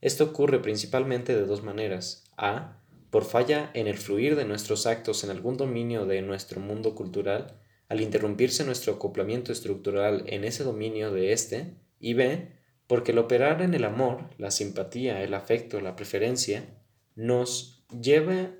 Esto 0.00 0.24
ocurre 0.24 0.60
principalmente 0.60 1.34
de 1.34 1.46
dos 1.46 1.62
maneras. 1.62 2.24
A. 2.36 2.80
Por 3.10 3.24
falla 3.24 3.70
en 3.74 3.86
el 3.86 3.96
fluir 3.96 4.36
de 4.36 4.44
nuestros 4.44 4.86
actos 4.86 5.24
en 5.24 5.30
algún 5.30 5.56
dominio 5.56 6.04
de 6.04 6.20
nuestro 6.20 6.60
mundo 6.60 6.94
cultural, 6.94 7.54
al 7.88 8.00
interrumpirse 8.00 8.64
nuestro 8.64 8.94
acoplamiento 8.94 9.52
estructural 9.52 10.24
en 10.26 10.44
ese 10.44 10.64
dominio 10.64 11.12
de 11.12 11.32
éste, 11.32 11.74
y 12.00 12.14
b, 12.14 12.52
porque 12.86 13.12
el 13.12 13.18
operar 13.18 13.62
en 13.62 13.74
el 13.74 13.84
amor, 13.84 14.30
la 14.38 14.50
simpatía, 14.50 15.22
el 15.22 15.34
afecto, 15.34 15.80
la 15.80 15.96
preferencia, 15.96 16.64
nos 17.14 17.84
lleva 18.00 18.50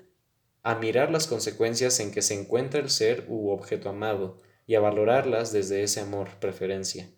a 0.63 0.75
mirar 0.75 1.11
las 1.11 1.27
consecuencias 1.27 1.99
en 1.99 2.11
que 2.11 2.21
se 2.21 2.33
encuentra 2.33 2.79
el 2.79 2.89
ser 2.89 3.25
u 3.27 3.49
objeto 3.49 3.89
amado 3.89 4.41
y 4.65 4.75
a 4.75 4.79
valorarlas 4.79 5.51
desde 5.51 5.83
ese 5.83 5.99
amor, 5.99 6.29
preferencia. 6.39 7.09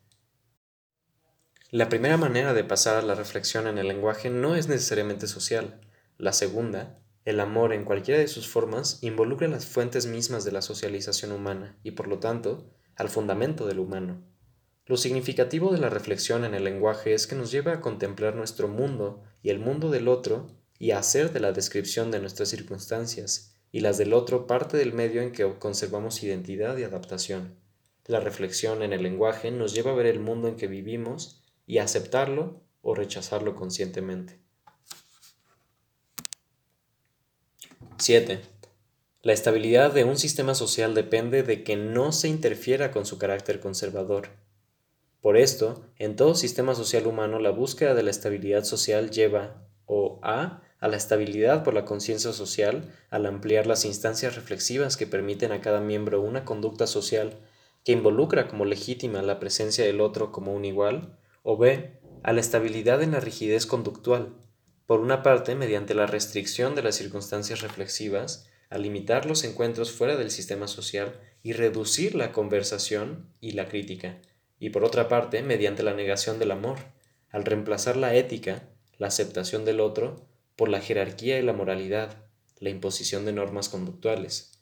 La 1.69 1.89
primera 1.89 2.17
manera 2.17 2.53
de 2.53 2.63
pasar 2.63 2.97
a 2.97 3.01
la 3.01 3.15
reflexión 3.15 3.67
en 3.67 3.77
el 3.77 3.87
lenguaje 3.87 4.29
no 4.29 4.55
es 4.55 4.67
necesariamente 4.67 5.27
social. 5.27 5.81
La 6.17 6.33
segunda, 6.33 6.99
el 7.27 7.41
amor, 7.41 7.73
en 7.73 7.83
cualquiera 7.83 8.21
de 8.21 8.29
sus 8.29 8.47
formas, 8.47 8.99
involucra 9.01 9.49
las 9.49 9.65
fuentes 9.65 10.05
mismas 10.05 10.45
de 10.45 10.53
la 10.53 10.61
socialización 10.61 11.33
humana 11.33 11.77
y, 11.83 11.91
por 11.91 12.07
lo 12.07 12.19
tanto, 12.19 12.71
al 12.95 13.09
fundamento 13.09 13.67
del 13.67 13.79
humano. 13.79 14.23
Lo 14.85 14.95
significativo 14.95 15.73
de 15.73 15.79
la 15.79 15.89
reflexión 15.89 16.45
en 16.45 16.53
el 16.53 16.63
lenguaje 16.63 17.13
es 17.13 17.27
que 17.27 17.35
nos 17.35 17.51
lleva 17.51 17.73
a 17.73 17.81
contemplar 17.81 18.33
nuestro 18.37 18.69
mundo 18.69 19.25
y 19.43 19.49
el 19.49 19.59
mundo 19.59 19.91
del 19.91 20.07
otro 20.07 20.47
y 20.79 20.91
a 20.91 20.99
hacer 20.99 21.33
de 21.33 21.41
la 21.41 21.51
descripción 21.51 22.11
de 22.11 22.21
nuestras 22.21 22.47
circunstancias 22.47 23.57
y 23.73 23.81
las 23.81 23.97
del 23.97 24.13
otro 24.13 24.47
parte 24.47 24.77
del 24.77 24.93
medio 24.93 25.21
en 25.21 25.33
que 25.33 25.53
conservamos 25.59 26.23
identidad 26.23 26.77
y 26.77 26.83
adaptación. 26.83 27.55
La 28.05 28.21
reflexión 28.21 28.83
en 28.83 28.93
el 28.93 29.03
lenguaje 29.03 29.51
nos 29.51 29.73
lleva 29.73 29.91
a 29.91 29.95
ver 29.95 30.05
el 30.05 30.21
mundo 30.21 30.47
en 30.47 30.55
que 30.55 30.67
vivimos 30.67 31.43
y 31.65 31.79
a 31.79 31.83
aceptarlo 31.83 32.63
o 32.81 32.95
rechazarlo 32.95 33.53
conscientemente. 33.53 34.46
7. 37.99 38.39
La 39.23 39.33
estabilidad 39.33 39.91
de 39.91 40.03
un 40.03 40.17
sistema 40.17 40.53
social 40.55 40.93
depende 40.93 41.43
de 41.43 41.63
que 41.63 41.75
no 41.75 42.11
se 42.11 42.27
interfiera 42.27 42.91
con 42.91 43.05
su 43.05 43.17
carácter 43.17 43.59
conservador. 43.59 44.29
Por 45.21 45.35
esto, 45.35 45.83
en 45.97 46.15
todo 46.15 46.35
sistema 46.35 46.75
social 46.75 47.07
humano 47.07 47.39
la 47.39 47.49
búsqueda 47.49 47.95
de 47.95 48.03
la 48.03 48.11
estabilidad 48.11 48.63
social 48.63 49.09
lleva 49.09 49.67
o 49.85 50.19
a 50.21 50.61
a 50.79 50.87
la 50.87 50.97
estabilidad 50.97 51.63
por 51.63 51.73
la 51.73 51.85
conciencia 51.85 52.33
social 52.33 52.93
al 53.09 53.25
ampliar 53.25 53.65
las 53.65 53.83
instancias 53.83 54.35
reflexivas 54.35 54.95
que 54.95 55.07
permiten 55.07 55.51
a 55.51 55.61
cada 55.61 55.79
miembro 55.79 56.21
una 56.21 56.45
conducta 56.45 56.85
social 56.85 57.39
que 57.83 57.93
involucra 57.93 58.47
como 58.47 58.65
legítima 58.65 59.21
la 59.21 59.39
presencia 59.39 59.85
del 59.85 60.01
otro 60.01 60.31
como 60.31 60.53
un 60.53 60.65
igual, 60.65 61.17
o 61.41 61.57
b 61.57 61.99
a 62.23 62.33
la 62.33 62.41
estabilidad 62.41 63.01
en 63.01 63.11
la 63.11 63.21
rigidez 63.21 63.65
conductual, 63.65 64.35
por 64.87 65.01
una 65.01 65.21
parte, 65.21 65.53
mediante 65.53 65.93
la 65.93 66.07
restricción 66.07 66.73
de 66.73 66.81
las 66.81 66.95
circunstancias 66.95 67.61
reflexivas, 67.61 68.47
a 68.69 68.77
limitar 68.77 69.25
los 69.25 69.43
encuentros 69.43 69.91
fuera 69.91 70.15
del 70.15 70.31
sistema 70.31 70.67
social 70.67 71.19
y 71.43 71.53
reducir 71.53 72.15
la 72.15 72.31
conversación 72.31 73.29
y 73.41 73.51
la 73.51 73.67
crítica, 73.67 74.21
y 74.59 74.69
por 74.69 74.85
otra 74.85 75.09
parte, 75.09 75.43
mediante 75.43 75.83
la 75.83 75.93
negación 75.93 76.39
del 76.39 76.51
amor, 76.51 76.77
al 77.29 77.43
reemplazar 77.43 77.97
la 77.97 78.15
ética, 78.15 78.69
la 78.97 79.07
aceptación 79.07 79.65
del 79.65 79.81
otro, 79.81 80.25
por 80.55 80.69
la 80.69 80.81
jerarquía 80.81 81.37
y 81.37 81.43
la 81.43 81.53
moralidad, 81.53 82.25
la 82.59 82.69
imposición 82.69 83.25
de 83.25 83.33
normas 83.33 83.67
conductuales, 83.67 84.53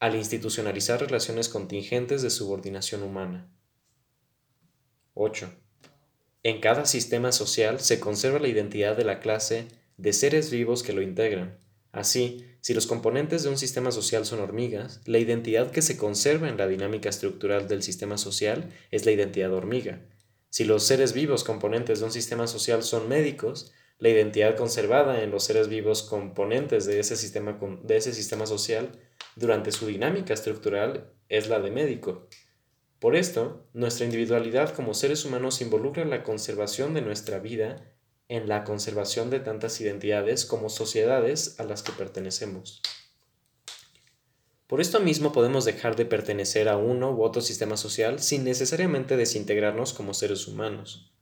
al 0.00 0.16
institucionalizar 0.16 0.98
relaciones 1.00 1.50
contingentes 1.50 2.22
de 2.22 2.30
subordinación 2.30 3.02
humana. 3.02 3.50
8. 5.12 5.63
En 6.46 6.60
cada 6.60 6.84
sistema 6.84 7.32
social 7.32 7.80
se 7.80 8.00
conserva 8.00 8.38
la 8.38 8.48
identidad 8.48 8.98
de 8.98 9.04
la 9.04 9.18
clase 9.18 9.66
de 9.96 10.12
seres 10.12 10.50
vivos 10.50 10.82
que 10.82 10.92
lo 10.92 11.00
integran. 11.00 11.56
Así, 11.90 12.44
si 12.60 12.74
los 12.74 12.86
componentes 12.86 13.42
de 13.42 13.48
un 13.48 13.56
sistema 13.56 13.90
social 13.92 14.26
son 14.26 14.40
hormigas, 14.40 15.00
la 15.06 15.18
identidad 15.18 15.70
que 15.70 15.80
se 15.80 15.96
conserva 15.96 16.50
en 16.50 16.58
la 16.58 16.66
dinámica 16.66 17.08
estructural 17.08 17.66
del 17.66 17.82
sistema 17.82 18.18
social 18.18 18.70
es 18.90 19.06
la 19.06 19.12
identidad 19.12 19.54
hormiga. 19.54 20.02
Si 20.50 20.64
los 20.64 20.82
seres 20.82 21.14
vivos 21.14 21.44
componentes 21.44 22.00
de 22.00 22.04
un 22.04 22.12
sistema 22.12 22.46
social 22.46 22.82
son 22.82 23.08
médicos, 23.08 23.72
la 23.98 24.10
identidad 24.10 24.54
conservada 24.54 25.22
en 25.22 25.30
los 25.30 25.44
seres 25.44 25.68
vivos 25.68 26.02
componentes 26.02 26.84
de 26.84 27.00
ese 27.00 27.16
sistema, 27.16 27.58
de 27.82 27.96
ese 27.96 28.12
sistema 28.12 28.44
social 28.44 28.90
durante 29.34 29.72
su 29.72 29.86
dinámica 29.86 30.34
estructural 30.34 31.10
es 31.30 31.48
la 31.48 31.60
de 31.60 31.70
médico. 31.70 32.28
Por 32.98 33.16
esto, 33.16 33.66
nuestra 33.74 34.06
individualidad 34.06 34.74
como 34.74 34.94
seres 34.94 35.24
humanos 35.24 35.60
involucra 35.60 36.04
la 36.04 36.22
conservación 36.22 36.94
de 36.94 37.02
nuestra 37.02 37.38
vida 37.38 37.76
en 38.28 38.48
la 38.48 38.64
conservación 38.64 39.30
de 39.30 39.40
tantas 39.40 39.80
identidades 39.80 40.46
como 40.46 40.68
sociedades 40.68 41.60
a 41.60 41.64
las 41.64 41.82
que 41.82 41.92
pertenecemos. 41.92 42.80
Por 44.66 44.80
esto 44.80 44.98
mismo 45.00 45.32
podemos 45.32 45.64
dejar 45.66 45.94
de 45.94 46.06
pertenecer 46.06 46.68
a 46.68 46.76
uno 46.78 47.12
u 47.12 47.22
otro 47.22 47.42
sistema 47.42 47.76
social 47.76 48.20
sin 48.20 48.44
necesariamente 48.44 49.16
desintegrarnos 49.16 49.92
como 49.92 50.14
seres 50.14 50.48
humanos. 50.48 51.12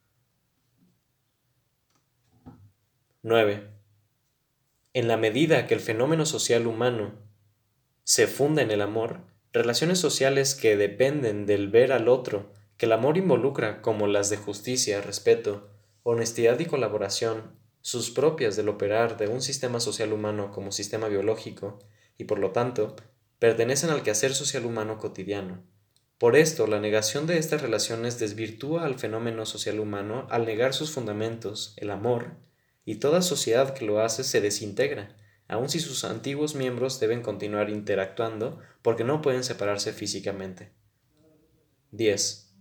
9. 3.23 3.69
En 4.95 5.09
la 5.09 5.17
medida 5.17 5.67
que 5.67 5.75
el 5.75 5.81
fenómeno 5.81 6.25
social 6.25 6.67
humano 6.67 7.13
se 8.05 8.27
funda 8.27 8.63
en 8.63 8.71
el 8.71 8.81
amor, 8.81 9.21
Relaciones 9.53 9.99
sociales 9.99 10.55
que 10.55 10.79
dependen 10.79 11.45
del 11.45 11.69
ver 11.69 11.93
al 11.93 12.09
otro, 12.09 12.51
que 12.79 12.87
el 12.87 12.93
amor 12.93 13.19
involucra, 13.19 13.83
como 13.83 14.07
las 14.07 14.31
de 14.31 14.39
justicia, 14.39 15.03
respeto, 15.03 15.69
honestidad 16.05 16.59
y 16.59 16.65
colaboración, 16.65 17.53
sus 17.83 18.11
propias 18.11 18.57
del 18.57 18.71
operar 18.71 19.19
de 19.19 19.29
un 19.29 19.43
sistema 19.43 19.79
social 19.79 20.15
humano 20.15 20.53
como 20.53 20.73
sistema 20.73 21.09
biológico, 21.09 21.79
y 22.17 22.25
por 22.25 22.39
lo 22.39 22.53
tanto, 22.53 22.97
pertenecen 23.39 23.91
al 23.91 24.03
quehacer 24.03 24.35
social 24.35 24.65
humano 24.65 24.97
cotidiano. 24.97 25.63
Por 26.17 26.35
esto, 26.35 26.67
la 26.67 26.81
negación 26.81 27.27
de 27.27 27.37
estas 27.37 27.61
relaciones 27.61 28.19
desvirtúa 28.19 28.87
al 28.87 28.99
fenómeno 28.99 29.45
social 29.45 29.81
humano 29.81 30.27
al 30.31 30.47
negar 30.47 30.73
sus 30.73 30.93
fundamentos, 30.93 31.75
el 31.77 31.91
amor, 31.91 32.37
y 32.87 32.95
toda 32.97 33.21
sociedad 33.21 33.75
que 33.75 33.85
lo 33.85 34.01
hace 34.01 34.25
se 34.25 34.41
desintegra, 34.41 35.15
aun 35.53 35.69
si 35.69 35.81
sus 35.81 36.05
antiguos 36.05 36.55
miembros 36.55 36.99
deben 36.99 37.23
continuar 37.23 37.69
interactuando 37.69 38.59
porque 38.81 39.05
no 39.05 39.21
pueden 39.21 39.45
separarse 39.45 39.93
físicamente. 39.93 40.73
10. 41.91 42.55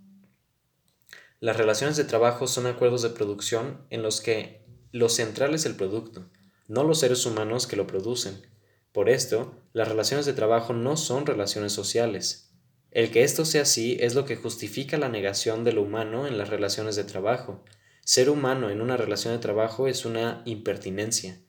Las 1.39 1.55
relaciones 1.55 1.95
de 1.95 2.03
trabajo 2.03 2.47
son 2.47 2.67
acuerdos 2.67 3.01
de 3.01 3.09
producción 3.09 3.85
en 3.89 4.03
los 4.03 4.19
que 4.19 4.65
lo 4.91 5.07
central 5.07 5.55
es 5.55 5.65
el 5.65 5.75
producto, 5.75 6.29
no 6.67 6.83
los 6.83 6.99
seres 6.99 7.25
humanos 7.25 7.65
que 7.65 7.77
lo 7.77 7.87
producen. 7.87 8.45
Por 8.91 9.09
esto, 9.09 9.55
las 9.71 9.87
relaciones 9.87 10.25
de 10.25 10.33
trabajo 10.33 10.73
no 10.73 10.97
son 10.97 11.25
relaciones 11.25 11.71
sociales. 11.71 12.51
El 12.91 13.09
que 13.09 13.23
esto 13.23 13.45
sea 13.45 13.61
así 13.61 13.97
es 14.01 14.15
lo 14.15 14.25
que 14.25 14.35
justifica 14.35 14.97
la 14.97 15.07
negación 15.07 15.63
de 15.63 15.71
lo 15.71 15.81
humano 15.81 16.27
en 16.27 16.37
las 16.37 16.49
relaciones 16.49 16.97
de 16.97 17.05
trabajo. 17.05 17.63
Ser 18.03 18.29
humano 18.29 18.69
en 18.69 18.81
una 18.81 18.97
relación 18.97 19.33
de 19.33 19.39
trabajo 19.39 19.87
es 19.87 20.03
una 20.03 20.41
impertinencia. 20.43 21.39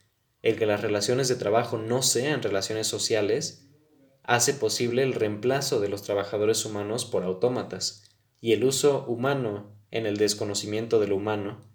El 0.42 0.59
que 0.59 0.66
las 0.66 0.81
relaciones 0.81 1.28
de 1.28 1.37
trabajo 1.37 1.78
no 1.78 2.02
sean 2.02 2.42
relaciones 2.42 2.87
sociales 2.87 3.68
hace 4.24 4.55
posible 4.55 5.02
el 5.02 5.14
reemplazo 5.14 5.81
de 5.81 5.88
los 5.88 6.02
trabajadores 6.02 6.64
humanos 6.64 7.05
por 7.05 7.24
autómatas 7.24 8.05
y 8.40 8.52
el 8.52 8.64
uso 8.64 9.05
humano 9.07 9.76
en 9.90 10.07
el 10.07 10.16
desconocimiento 10.16 11.00
de 11.00 11.07
lo 11.07 11.16
humano 11.16 11.72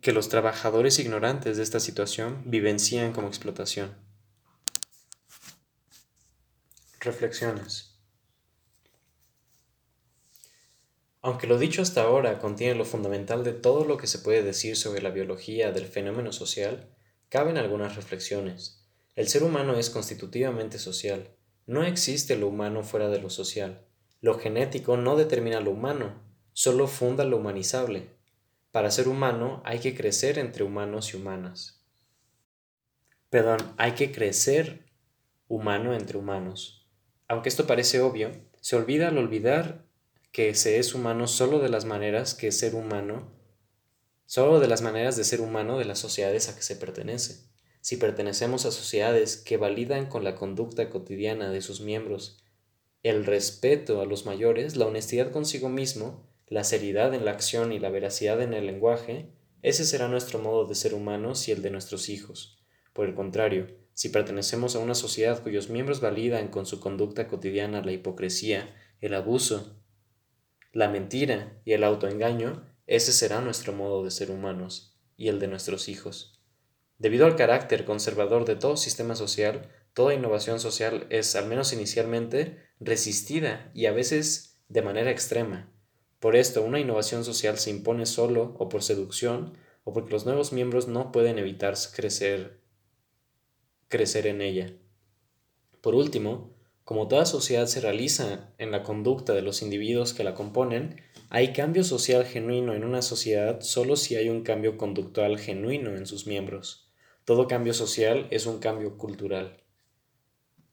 que 0.00 0.12
los 0.12 0.28
trabajadores 0.28 0.98
ignorantes 0.98 1.56
de 1.56 1.62
esta 1.62 1.80
situación 1.80 2.42
vivencian 2.44 3.12
como 3.12 3.28
explotación. 3.28 3.92
Reflexiones. 7.00 7.98
Aunque 11.22 11.48
lo 11.48 11.58
dicho 11.58 11.82
hasta 11.82 12.02
ahora 12.02 12.38
contiene 12.38 12.76
lo 12.76 12.84
fundamental 12.84 13.42
de 13.42 13.52
todo 13.52 13.84
lo 13.84 13.96
que 13.96 14.06
se 14.06 14.20
puede 14.20 14.44
decir 14.44 14.76
sobre 14.76 15.02
la 15.02 15.10
biología 15.10 15.72
del 15.72 15.86
fenómeno 15.86 16.32
social, 16.32 16.95
caben 17.28 17.58
algunas 17.58 17.96
reflexiones. 17.96 18.86
El 19.14 19.28
ser 19.28 19.42
humano 19.42 19.74
es 19.74 19.90
constitutivamente 19.90 20.78
social. 20.78 21.30
No 21.66 21.84
existe 21.84 22.36
lo 22.36 22.48
humano 22.48 22.82
fuera 22.82 23.08
de 23.08 23.20
lo 23.20 23.30
social. 23.30 23.86
Lo 24.20 24.38
genético 24.38 24.96
no 24.96 25.16
determina 25.16 25.60
lo 25.60 25.70
humano, 25.70 26.22
solo 26.52 26.86
funda 26.86 27.24
lo 27.24 27.38
humanizable. 27.38 28.10
Para 28.70 28.90
ser 28.90 29.08
humano 29.08 29.62
hay 29.64 29.78
que 29.78 29.94
crecer 29.94 30.38
entre 30.38 30.64
humanos 30.64 31.12
y 31.12 31.16
humanas. 31.16 31.84
Perdón, 33.30 33.58
hay 33.76 33.92
que 33.92 34.12
crecer 34.12 34.86
humano 35.48 35.94
entre 35.94 36.18
humanos. 36.18 36.86
Aunque 37.28 37.48
esto 37.48 37.66
parece 37.66 38.00
obvio, 38.00 38.30
se 38.60 38.76
olvida 38.76 39.08
al 39.08 39.18
olvidar 39.18 39.84
que 40.32 40.54
se 40.54 40.78
es 40.78 40.94
humano 40.94 41.26
solo 41.26 41.58
de 41.58 41.68
las 41.68 41.84
maneras 41.84 42.34
que 42.34 42.52
ser 42.52 42.74
humano, 42.74 43.32
solo 44.26 44.60
de 44.60 44.68
las 44.68 44.82
maneras 44.82 45.16
de 45.16 45.24
ser 45.24 45.40
humano 45.40 45.78
de 45.78 45.84
las 45.84 45.98
sociedades 45.98 46.48
a 46.48 46.56
que 46.56 46.62
se 46.62 46.76
pertenece. 46.76 47.46
Si 47.80 47.96
pertenecemos 47.96 48.66
a 48.66 48.72
sociedades 48.72 49.36
que 49.36 49.56
validan 49.56 50.06
con 50.06 50.24
la 50.24 50.34
conducta 50.34 50.90
cotidiana 50.90 51.50
de 51.50 51.62
sus 51.62 51.80
miembros 51.80 52.42
el 53.02 53.24
respeto 53.24 54.00
a 54.00 54.04
los 54.04 54.26
mayores, 54.26 54.74
la 54.74 54.86
honestidad 54.86 55.30
consigo 55.30 55.68
mismo, 55.68 56.28
la 56.48 56.64
seriedad 56.64 57.14
en 57.14 57.24
la 57.24 57.30
acción 57.30 57.72
y 57.72 57.78
la 57.78 57.88
veracidad 57.88 58.42
en 58.42 58.52
el 58.52 58.66
lenguaje, 58.66 59.30
ese 59.62 59.84
será 59.84 60.08
nuestro 60.08 60.40
modo 60.40 60.66
de 60.66 60.74
ser 60.74 60.92
humanos 60.92 61.46
y 61.46 61.52
el 61.52 61.62
de 61.62 61.70
nuestros 61.70 62.08
hijos. 62.08 62.58
Por 62.92 63.06
el 63.06 63.14
contrario, 63.14 63.68
si 63.94 64.08
pertenecemos 64.08 64.74
a 64.74 64.80
una 64.80 64.96
sociedad 64.96 65.40
cuyos 65.40 65.70
miembros 65.70 66.00
validan 66.00 66.48
con 66.48 66.66
su 66.66 66.80
conducta 66.80 67.28
cotidiana 67.28 67.82
la 67.82 67.92
hipocresía, 67.92 68.74
el 69.00 69.14
abuso, 69.14 69.80
la 70.72 70.88
mentira 70.88 71.60
y 71.64 71.72
el 71.72 71.84
autoengaño, 71.84 72.64
ese 72.86 73.12
será 73.12 73.40
nuestro 73.40 73.72
modo 73.72 74.04
de 74.04 74.10
ser 74.10 74.30
humanos 74.30 74.96
y 75.16 75.28
el 75.28 75.40
de 75.40 75.48
nuestros 75.48 75.88
hijos. 75.88 76.40
Debido 76.98 77.26
al 77.26 77.36
carácter 77.36 77.84
conservador 77.84 78.44
de 78.44 78.56
todo 78.56 78.76
sistema 78.76 79.16
social, 79.16 79.68
toda 79.92 80.14
innovación 80.14 80.60
social 80.60 81.06
es, 81.10 81.36
al 81.36 81.46
menos 81.46 81.72
inicialmente, 81.72 82.62
resistida 82.80 83.70
y 83.74 83.86
a 83.86 83.92
veces 83.92 84.60
de 84.68 84.82
manera 84.82 85.10
extrema. 85.10 85.70
Por 86.20 86.36
esto, 86.36 86.62
una 86.62 86.80
innovación 86.80 87.24
social 87.24 87.58
se 87.58 87.70
impone 87.70 88.06
solo 88.06 88.54
o 88.58 88.68
por 88.68 88.82
seducción 88.82 89.56
o 89.84 89.92
porque 89.92 90.12
los 90.12 90.24
nuevos 90.24 90.52
miembros 90.52 90.88
no 90.88 91.12
pueden 91.12 91.38
evitar 91.38 91.74
crecer, 91.94 92.60
crecer 93.88 94.26
en 94.26 94.40
ella. 94.40 94.72
Por 95.80 95.94
último, 95.94 96.55
como 96.86 97.08
toda 97.08 97.26
sociedad 97.26 97.66
se 97.66 97.80
realiza 97.80 98.52
en 98.58 98.70
la 98.70 98.84
conducta 98.84 99.34
de 99.34 99.42
los 99.42 99.60
individuos 99.60 100.14
que 100.14 100.22
la 100.22 100.36
componen, 100.36 101.02
hay 101.30 101.52
cambio 101.52 101.82
social 101.82 102.24
genuino 102.24 102.74
en 102.74 102.84
una 102.84 103.02
sociedad 103.02 103.60
solo 103.60 103.96
si 103.96 104.14
hay 104.14 104.28
un 104.28 104.44
cambio 104.44 104.76
conductual 104.78 105.36
genuino 105.36 105.96
en 105.96 106.06
sus 106.06 106.28
miembros. 106.28 106.88
Todo 107.24 107.48
cambio 107.48 107.74
social 107.74 108.28
es 108.30 108.46
un 108.46 108.60
cambio 108.60 108.98
cultural. 108.98 109.64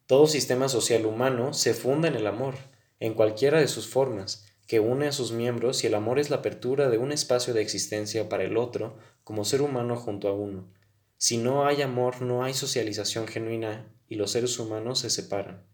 Todo 0.06 0.28
sistema 0.28 0.68
social 0.68 1.04
humano 1.04 1.52
se 1.52 1.74
funda 1.74 2.06
en 2.06 2.14
el 2.14 2.28
amor, 2.28 2.54
en 3.00 3.14
cualquiera 3.14 3.58
de 3.58 3.66
sus 3.66 3.88
formas, 3.88 4.46
que 4.68 4.78
une 4.78 5.08
a 5.08 5.12
sus 5.12 5.32
miembros 5.32 5.82
y 5.82 5.88
el 5.88 5.96
amor 5.96 6.20
es 6.20 6.30
la 6.30 6.36
apertura 6.36 6.90
de 6.90 6.98
un 6.98 7.10
espacio 7.10 7.54
de 7.54 7.62
existencia 7.62 8.28
para 8.28 8.44
el 8.44 8.56
otro 8.56 8.98
como 9.24 9.44
ser 9.44 9.62
humano 9.62 9.96
junto 9.96 10.28
a 10.28 10.32
uno. 10.32 10.72
Si 11.16 11.38
no 11.38 11.66
hay 11.66 11.82
amor, 11.82 12.22
no 12.22 12.44
hay 12.44 12.54
socialización 12.54 13.26
genuina 13.26 13.92
y 14.08 14.14
los 14.14 14.30
seres 14.30 14.60
humanos 14.60 15.00
se 15.00 15.10
separan. 15.10 15.73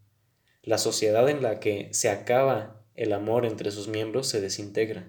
La 0.62 0.78
sociedad 0.78 1.28
en 1.28 1.42
la 1.42 1.58
que 1.58 1.88
se 1.92 2.10
acaba 2.10 2.84
el 2.94 3.12
amor 3.14 3.46
entre 3.46 3.70
sus 3.70 3.88
miembros 3.88 4.26
se 4.28 4.40
desintegra. 4.40 5.08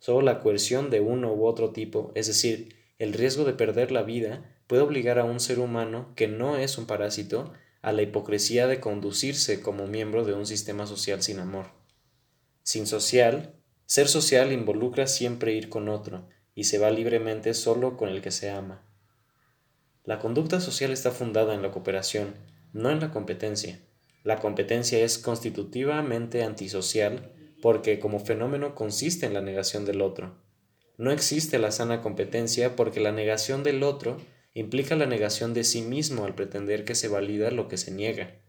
Solo 0.00 0.22
la 0.22 0.40
coerción 0.40 0.90
de 0.90 1.00
uno 1.00 1.32
u 1.32 1.46
otro 1.46 1.70
tipo, 1.70 2.10
es 2.14 2.26
decir, 2.26 2.74
el 2.98 3.12
riesgo 3.12 3.44
de 3.44 3.52
perder 3.52 3.92
la 3.92 4.02
vida, 4.02 4.44
puede 4.66 4.82
obligar 4.82 5.18
a 5.18 5.24
un 5.24 5.38
ser 5.38 5.60
humano 5.60 6.12
que 6.16 6.26
no 6.26 6.56
es 6.56 6.78
un 6.78 6.86
parásito 6.86 7.52
a 7.80 7.92
la 7.92 8.02
hipocresía 8.02 8.66
de 8.66 8.80
conducirse 8.80 9.62
como 9.62 9.86
miembro 9.86 10.24
de 10.24 10.34
un 10.34 10.46
sistema 10.46 10.86
social 10.86 11.22
sin 11.22 11.38
amor. 11.38 11.66
Sin 12.64 12.86
social, 12.86 13.54
ser 13.86 14.08
social 14.08 14.52
involucra 14.52 15.06
siempre 15.06 15.54
ir 15.54 15.68
con 15.68 15.88
otro, 15.88 16.28
y 16.54 16.64
se 16.64 16.78
va 16.78 16.90
libremente 16.90 17.54
solo 17.54 17.96
con 17.96 18.08
el 18.08 18.20
que 18.20 18.32
se 18.32 18.50
ama. 18.50 18.82
La 20.04 20.18
conducta 20.18 20.60
social 20.60 20.90
está 20.90 21.12
fundada 21.12 21.54
en 21.54 21.62
la 21.62 21.70
cooperación, 21.70 22.34
no 22.72 22.90
en 22.90 22.98
la 22.98 23.12
competencia. 23.12 23.80
La 24.24 24.40
competencia 24.40 24.98
es 24.98 25.18
constitutivamente 25.18 26.42
antisocial 26.42 27.32
porque 27.62 27.98
como 27.98 28.20
fenómeno 28.20 28.74
consiste 28.74 29.26
en 29.26 29.34
la 29.34 29.40
negación 29.40 29.84
del 29.84 30.02
otro. 30.02 30.36
No 30.96 31.12
existe 31.12 31.58
la 31.58 31.70
sana 31.70 32.02
competencia 32.02 32.76
porque 32.76 33.00
la 33.00 33.12
negación 33.12 33.62
del 33.62 33.82
otro 33.82 34.18
implica 34.54 34.96
la 34.96 35.06
negación 35.06 35.54
de 35.54 35.64
sí 35.64 35.82
mismo 35.82 36.24
al 36.24 36.34
pretender 36.34 36.84
que 36.84 36.94
se 36.94 37.08
valida 37.08 37.50
lo 37.50 37.68
que 37.68 37.76
se 37.76 37.92
niega. 37.92 38.40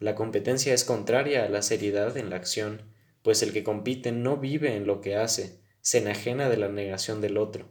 La 0.00 0.14
competencia 0.14 0.74
es 0.74 0.84
contraria 0.84 1.44
a 1.44 1.48
la 1.48 1.62
seriedad 1.62 2.16
en 2.16 2.30
la 2.30 2.36
acción, 2.36 2.82
pues 3.22 3.42
el 3.42 3.52
que 3.52 3.62
compite 3.62 4.12
no 4.12 4.36
vive 4.36 4.76
en 4.76 4.86
lo 4.86 5.00
que 5.00 5.16
hace, 5.16 5.60
se 5.80 5.98
enajena 5.98 6.48
de 6.48 6.56
la 6.56 6.68
negación 6.68 7.20
del 7.20 7.38
otro. 7.38 7.68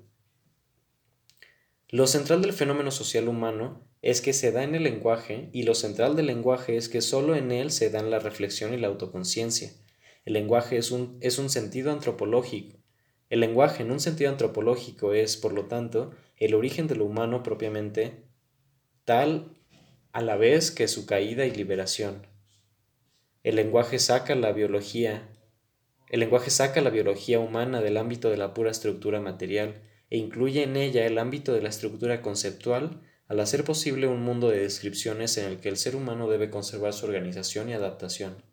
Lo 1.90 2.08
central 2.08 2.42
del 2.42 2.54
fenómeno 2.54 2.92
social 2.92 3.28
humano 3.28 3.88
es 4.06 4.22
que 4.22 4.34
se 4.34 4.52
da 4.52 4.64
en 4.64 4.76
el 4.76 4.84
lenguaje 4.84 5.50
y 5.52 5.64
lo 5.64 5.74
central 5.74 6.16
del 6.16 6.28
lenguaje 6.28 6.78
es 6.78 6.90
que 6.90 7.02
solo 7.02 7.36
en 7.36 7.52
él 7.52 7.72
se 7.72 7.90
dan 7.90 8.12
la 8.12 8.20
reflexión 8.20 8.72
y 8.72 8.78
la 8.78 8.86
autoconciencia. 8.86 9.72
El 10.26 10.34
lenguaje 10.34 10.78
es 10.78 10.92
un, 10.92 11.18
es 11.22 11.40
un 11.40 11.50
sentido 11.50 11.92
antropológico. 11.92 12.78
El 13.32 13.40
lenguaje 13.40 13.82
en 13.82 13.90
un 13.90 14.00
sentido 14.00 14.30
antropológico 14.30 15.16
es, 15.16 15.38
por 15.38 15.54
lo 15.54 15.66
tanto, 15.66 16.12
el 16.38 16.54
origen 16.54 16.86
de 16.86 16.96
lo 16.96 17.04
humano 17.04 17.42
propiamente, 17.42 18.28
tal 19.06 19.58
a 20.12 20.22
la 20.22 20.36
vez 20.36 20.70
que 20.70 20.88
su 20.88 21.08
caída 21.08 21.48
y 21.48 21.52
liberación. 21.52 22.28
El 23.42 23.56
lenguaje 23.56 23.98
saca 23.98 24.36
la 24.36 24.52
biología, 24.52 25.28
el 26.12 26.20
lenguaje 26.20 26.52
saca 26.52 26.80
la 26.82 26.92
biología 26.92 27.40
humana 27.40 27.82
del 27.82 27.98
ámbito 27.98 28.30
de 28.30 28.38
la 28.38 28.54
pura 28.54 28.70
estructura 28.70 29.20
material 29.20 29.82
e 30.12 30.18
incluye 30.20 30.62
en 30.62 30.76
ella 30.76 31.08
el 31.08 31.18
ámbito 31.18 31.54
de 31.54 31.64
la 31.64 31.70
estructura 31.70 32.22
conceptual 32.22 33.02
al 33.28 33.40
hacer 33.40 33.64
posible 33.64 34.08
un 34.08 34.22
mundo 34.22 34.50
de 34.50 34.60
descripciones 34.60 35.38
en 35.38 35.46
el 35.46 35.60
que 35.60 35.70
el 35.70 35.78
ser 35.78 35.96
humano 35.96 36.30
debe 36.30 36.50
conservar 36.50 36.94
su 36.94 37.06
organización 37.06 37.70
y 37.70 37.74
adaptación. 37.74 38.44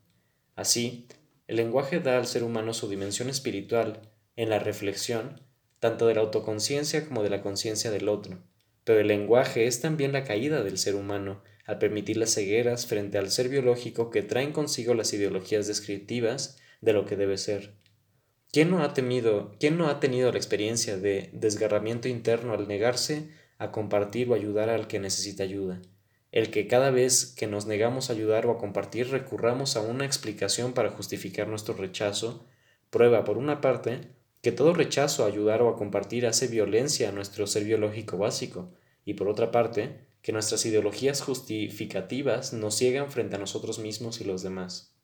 Así, 0.55 1.07
el 1.47 1.57
lenguaje 1.57 2.01
da 2.01 2.17
al 2.17 2.27
ser 2.27 2.45
humano 2.45 2.73
su 2.73 2.89
dimensión 2.89 3.29
espiritual 3.29 4.01
en 4.37 4.49
la 4.49 4.59
reflexión, 4.59 5.43
tanto 5.79 6.07
de 6.07 6.15
la 6.15 6.21
autoconciencia 6.21 7.07
como 7.07 7.23
de 7.23 7.31
la 7.31 7.43
conciencia 7.43 7.91
del 7.91 8.09
otro, 8.09 8.43
pero 8.85 9.01
el 9.01 9.09
lenguaje 9.09 9.67
es 9.67 9.81
también 9.81 10.13
la 10.13 10.25
caída 10.25 10.63
del 10.63 10.79
ser 10.79 10.95
humano 10.95 11.43
al 11.67 11.79
permitir 11.79 12.17
las 12.17 12.35
cegueras 12.35 12.87
frente 12.87 13.19
al 13.19 13.31
ser 13.31 13.49
biológico 13.49 14.11
que 14.11 14.23
traen 14.23 14.53
consigo 14.53 14.95
las 14.95 15.13
ideologías 15.13 15.67
descriptivas 15.67 16.59
de 16.81 16.93
lo 16.93 17.05
que 17.07 17.17
debe 17.17 17.39
ser. 17.39 17.75
¿Quién 18.51 18.71
no 18.71 18.83
ha 18.83 18.93
temido, 18.93 19.55
quién 19.61 19.79
no 19.79 19.89
ha 19.89 20.01
tenido 20.01 20.31
la 20.31 20.39
experiencia 20.39 20.97
de 20.99 21.31
desgarramiento 21.33 22.09
interno 22.09 22.53
al 22.53 22.69
negarse 22.69 23.31
a 23.59 23.71
compartir 23.71 24.29
o 24.31 24.35
ayudar 24.35 24.71
al 24.71 24.87
que 24.87 24.99
necesita 24.99 25.43
ayuda. 25.43 25.81
El 26.33 26.51
que 26.51 26.67
cada 26.67 26.91
vez 26.91 27.27
que 27.27 27.47
nos 27.47 27.67
negamos 27.67 28.09
a 28.09 28.15
ayudar 28.15 28.47
o 28.47 28.53
a 28.53 28.59
compartir 28.59 29.11
recurramos 29.11 29.77
a 29.77 29.83
una 29.83 30.07
explicación 30.07 30.73
para 30.73 30.91
justificar 30.91 31.47
nuestro 31.47 31.75
rechazo, 31.75 32.47
prueba, 32.91 33.25
por 33.25 33.37
una 33.37 33.61
parte, 33.61 34.09
que 34.41 34.51
todo 34.53 34.73
rechazo 34.73 35.25
a 35.25 35.29
ayudar 35.29 35.63
o 35.63 35.69
a 35.69 35.77
compartir 35.77 36.27
hace 36.27 36.49
violencia 36.49 37.11
a 37.11 37.13
nuestro 37.13 37.47
ser 37.47 37.65
biológico 37.65 38.19
básico, 38.19 38.73
y 39.05 39.15
por 39.15 39.29
otra 39.29 39.51
parte, 39.51 40.07
que 40.23 40.33
nuestras 40.33 40.65
ideologías 40.65 41.21
justificativas 41.21 42.53
nos 42.53 42.77
ciegan 42.77 43.11
frente 43.11 43.37
a 43.37 43.39
nosotros 43.39 43.79
mismos 43.79 44.21
y 44.21 44.25
los 44.25 44.43
demás. 44.43 44.95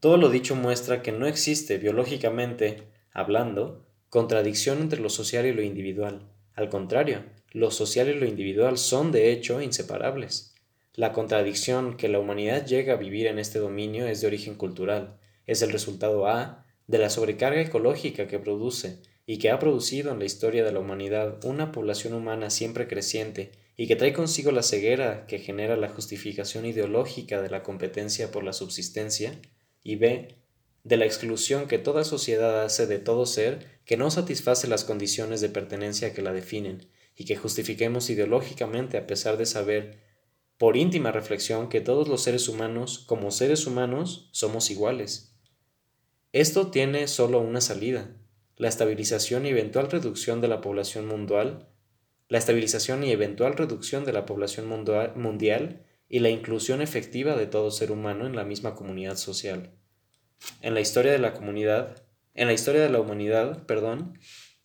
Todo 0.00 0.18
lo 0.18 0.28
dicho 0.28 0.54
muestra 0.56 1.02
que 1.02 1.12
no 1.12 1.26
existe, 1.26 1.78
biológicamente 1.78 2.82
hablando, 3.12 3.86
contradicción 4.10 4.80
entre 4.80 5.00
lo 5.00 5.08
social 5.08 5.46
y 5.46 5.52
lo 5.52 5.62
individual. 5.62 6.28
Al 6.56 6.70
contrario, 6.70 7.22
lo 7.52 7.70
social 7.70 8.08
y 8.08 8.14
lo 8.14 8.26
individual 8.26 8.78
son 8.78 9.12
de 9.12 9.30
hecho 9.30 9.60
inseparables. 9.60 10.54
La 10.94 11.12
contradicción 11.12 11.96
que 11.98 12.08
la 12.08 12.18
humanidad 12.18 12.66
llega 12.66 12.94
a 12.94 12.96
vivir 12.96 13.26
en 13.26 13.38
este 13.38 13.58
dominio 13.58 14.06
es 14.06 14.22
de 14.22 14.26
origen 14.26 14.54
cultural, 14.54 15.18
es 15.46 15.60
el 15.60 15.70
resultado 15.70 16.26
A 16.26 16.64
de 16.86 16.98
la 16.98 17.10
sobrecarga 17.10 17.60
ecológica 17.60 18.26
que 18.26 18.38
produce 18.38 19.02
y 19.26 19.38
que 19.38 19.50
ha 19.50 19.58
producido 19.58 20.12
en 20.12 20.18
la 20.18 20.24
historia 20.24 20.64
de 20.64 20.72
la 20.72 20.80
humanidad 20.80 21.44
una 21.44 21.72
población 21.72 22.14
humana 22.14 22.48
siempre 22.48 22.88
creciente 22.88 23.52
y 23.76 23.86
que 23.86 23.96
trae 23.96 24.14
consigo 24.14 24.50
la 24.50 24.62
ceguera 24.62 25.26
que 25.26 25.38
genera 25.38 25.76
la 25.76 25.90
justificación 25.90 26.64
ideológica 26.64 27.42
de 27.42 27.50
la 27.50 27.62
competencia 27.62 28.30
por 28.30 28.44
la 28.44 28.54
subsistencia, 28.54 29.38
y 29.82 29.96
B, 29.96 30.28
de 30.86 30.96
la 30.96 31.04
exclusión 31.04 31.66
que 31.66 31.78
toda 31.78 32.04
sociedad 32.04 32.62
hace 32.62 32.86
de 32.86 33.00
todo 33.00 33.26
ser 33.26 33.80
que 33.84 33.96
no 33.96 34.08
satisface 34.08 34.68
las 34.68 34.84
condiciones 34.84 35.40
de 35.40 35.48
pertenencia 35.48 36.14
que 36.14 36.22
la 36.22 36.32
definen, 36.32 36.86
y 37.16 37.24
que 37.24 37.34
justifiquemos 37.34 38.08
ideológicamente 38.08 38.96
a 38.96 39.04
pesar 39.08 39.36
de 39.36 39.46
saber, 39.46 39.98
por 40.58 40.76
íntima 40.76 41.10
reflexión, 41.10 41.68
que 41.68 41.80
todos 41.80 42.06
los 42.06 42.22
seres 42.22 42.48
humanos, 42.48 43.00
como 43.00 43.32
seres 43.32 43.66
humanos, 43.66 44.28
somos 44.30 44.70
iguales. 44.70 45.34
Esto 46.32 46.70
tiene 46.70 47.08
solo 47.08 47.40
una 47.40 47.60
salida, 47.60 48.14
la 48.56 48.68
estabilización 48.68 49.44
y 49.44 49.48
eventual 49.48 49.90
reducción 49.90 50.40
de 50.40 50.46
la 50.46 50.60
población 50.60 51.08
mundial, 51.08 51.68
la 52.28 52.38
estabilización 52.38 53.02
y 53.02 53.10
eventual 53.10 53.56
reducción 53.56 54.04
de 54.04 54.12
la 54.12 54.24
población 54.24 54.68
mundial 54.68 55.84
y 56.08 56.20
la 56.20 56.30
inclusión 56.30 56.80
efectiva 56.80 57.34
de 57.34 57.48
todo 57.48 57.72
ser 57.72 57.90
humano 57.90 58.24
en 58.24 58.36
la 58.36 58.44
misma 58.44 58.76
comunidad 58.76 59.16
social. 59.16 59.72
En 60.60 60.74
la 60.74 60.80
historia 60.80 61.12
de 61.12 61.18
la 61.18 61.34
comunidad, 61.34 62.02
en 62.34 62.46
la 62.46 62.52
historia 62.52 62.82
de 62.82 62.90
la 62.90 63.00
humanidad, 63.00 63.64
perdón, 63.66 64.18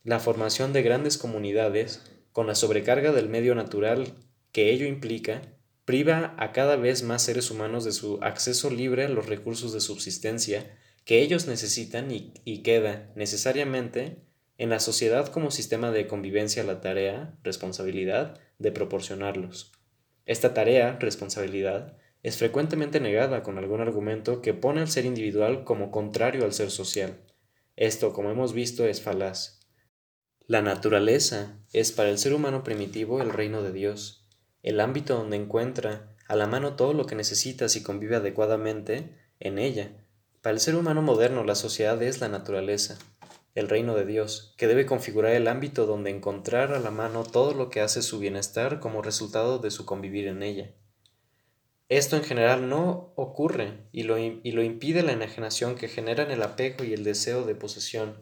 la 0.03 0.19
formación 0.19 0.73
de 0.73 0.83
grandes 0.83 1.17
comunidades, 1.17 2.01
con 2.31 2.47
la 2.47 2.55
sobrecarga 2.55 3.11
del 3.11 3.29
medio 3.29 3.55
natural 3.55 4.13
que 4.51 4.71
ello 4.71 4.85
implica, 4.85 5.41
priva 5.85 6.35
a 6.37 6.51
cada 6.51 6.75
vez 6.75 7.03
más 7.03 7.23
seres 7.23 7.51
humanos 7.51 7.83
de 7.83 7.91
su 7.91 8.19
acceso 8.21 8.69
libre 8.69 9.05
a 9.05 9.09
los 9.09 9.27
recursos 9.27 9.73
de 9.73 9.81
subsistencia 9.81 10.77
que 11.05 11.21
ellos 11.21 11.47
necesitan 11.47 12.11
y, 12.11 12.61
queda 12.63 13.11
necesariamente 13.15 14.17
en 14.57 14.69
la 14.69 14.79
sociedad 14.79 15.27
como 15.27 15.49
sistema 15.49 15.91
de 15.91 16.07
convivencia 16.07 16.63
la 16.63 16.81
tarea, 16.81 17.35
responsabilidad 17.43 18.39
de 18.59 18.71
proporcionarlos. 18.71 19.71
Esta 20.25 20.53
tarea, 20.53 20.97
responsabilidad, 20.99 21.97
es 22.23 22.37
frecuentemente 22.37 22.99
negada 22.99 23.43
con 23.43 23.57
algún 23.57 23.81
argumento 23.81 24.41
que 24.41 24.53
pone 24.53 24.81
al 24.81 24.89
ser 24.89 25.05
individual 25.05 25.63
como 25.63 25.91
contrario 25.91 26.45
al 26.45 26.53
ser 26.53 26.71
social. 26.71 27.17
Esto, 27.75 28.13
como 28.13 28.29
hemos 28.29 28.53
visto, 28.53 28.85
es 28.85 29.01
falaz. 29.01 29.59
La 30.45 30.61
naturaleza 30.61 31.59
es 31.73 31.91
para 31.91 32.09
el 32.09 32.17
ser 32.17 32.33
humano 32.33 32.63
primitivo 32.63 33.21
el 33.21 33.31
reino 33.31 33.63
de 33.63 33.71
Dios, 33.71 34.27
el 34.63 34.79
ámbito 34.79 35.15
donde 35.15 35.37
encuentra 35.37 36.15
a 36.27 36.35
la 36.35 36.47
mano 36.47 36.75
todo 36.75 36.93
lo 36.93 37.05
que 37.05 37.15
necesita 37.15 37.69
si 37.69 37.81
convive 37.81 38.17
adecuadamente 38.17 39.15
en 39.39 39.57
ella, 39.57 39.91
para 40.41 40.53
el 40.53 40.59
ser 40.59 40.75
humano 40.75 41.01
moderno 41.03 41.43
la 41.43 41.55
sociedad 41.55 42.01
es 42.01 42.19
la 42.19 42.27
naturaleza, 42.27 42.97
el 43.53 43.69
reino 43.69 43.95
de 43.95 44.05
Dios, 44.05 44.55
que 44.57 44.67
debe 44.67 44.85
configurar 44.85 45.33
el 45.33 45.47
ámbito 45.47 45.85
donde 45.85 46.09
encontrar 46.09 46.73
a 46.73 46.79
la 46.79 46.89
mano 46.89 47.23
todo 47.23 47.53
lo 47.53 47.69
que 47.69 47.81
hace 47.81 48.01
su 48.01 48.17
bienestar 48.17 48.79
como 48.79 49.01
resultado 49.01 49.59
de 49.59 49.69
su 49.69 49.85
convivir 49.85 50.27
en 50.27 50.41
ella. 50.41 50.71
Esto 51.91 52.15
en 52.15 52.23
general 52.23 52.69
no 52.69 53.11
ocurre 53.17 53.73
y 53.91 54.03
lo, 54.03 54.17
y 54.17 54.51
lo 54.53 54.63
impide 54.63 55.03
la 55.03 55.11
enajenación 55.11 55.75
que 55.75 55.89
generan 55.89 56.31
el 56.31 56.41
apego 56.41 56.85
y 56.85 56.93
el 56.93 57.03
deseo 57.03 57.43
de 57.43 57.53
posesión, 57.53 58.15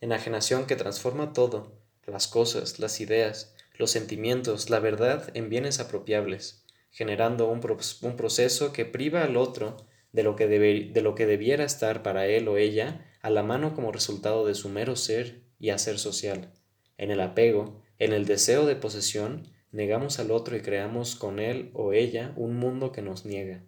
enajenación 0.00 0.66
que 0.66 0.76
transforma 0.76 1.32
todo, 1.32 1.76
las 2.06 2.28
cosas, 2.28 2.78
las 2.78 3.00
ideas, 3.00 3.52
los 3.78 3.90
sentimientos, 3.90 4.70
la 4.70 4.78
verdad 4.78 5.28
en 5.34 5.48
bienes 5.48 5.80
apropiables, 5.80 6.64
generando 6.92 7.48
un, 7.48 7.60
un 8.02 8.16
proceso 8.16 8.72
que 8.72 8.84
priva 8.84 9.24
al 9.24 9.36
otro 9.36 9.76
de 10.12 10.22
lo, 10.22 10.36
que 10.36 10.46
de 10.46 11.02
lo 11.02 11.16
que 11.16 11.26
debiera 11.26 11.64
estar 11.64 12.04
para 12.04 12.28
él 12.28 12.46
o 12.46 12.58
ella 12.58 13.10
a 13.22 13.30
la 13.30 13.42
mano 13.42 13.74
como 13.74 13.90
resultado 13.90 14.46
de 14.46 14.54
su 14.54 14.68
mero 14.68 14.94
ser 14.94 15.42
y 15.58 15.70
hacer 15.70 15.98
social. 15.98 16.52
En 16.96 17.10
el 17.10 17.20
apego, 17.20 17.82
en 17.98 18.12
el 18.12 18.24
deseo 18.24 18.66
de 18.66 18.76
posesión, 18.76 19.48
negamos 19.72 20.18
al 20.18 20.30
otro 20.30 20.56
y 20.56 20.62
creamos 20.62 21.16
con 21.16 21.38
él 21.38 21.70
o 21.74 21.92
ella 21.92 22.32
un 22.36 22.56
mundo 22.56 22.92
que 22.92 23.02
nos 23.02 23.24
niega. 23.24 23.64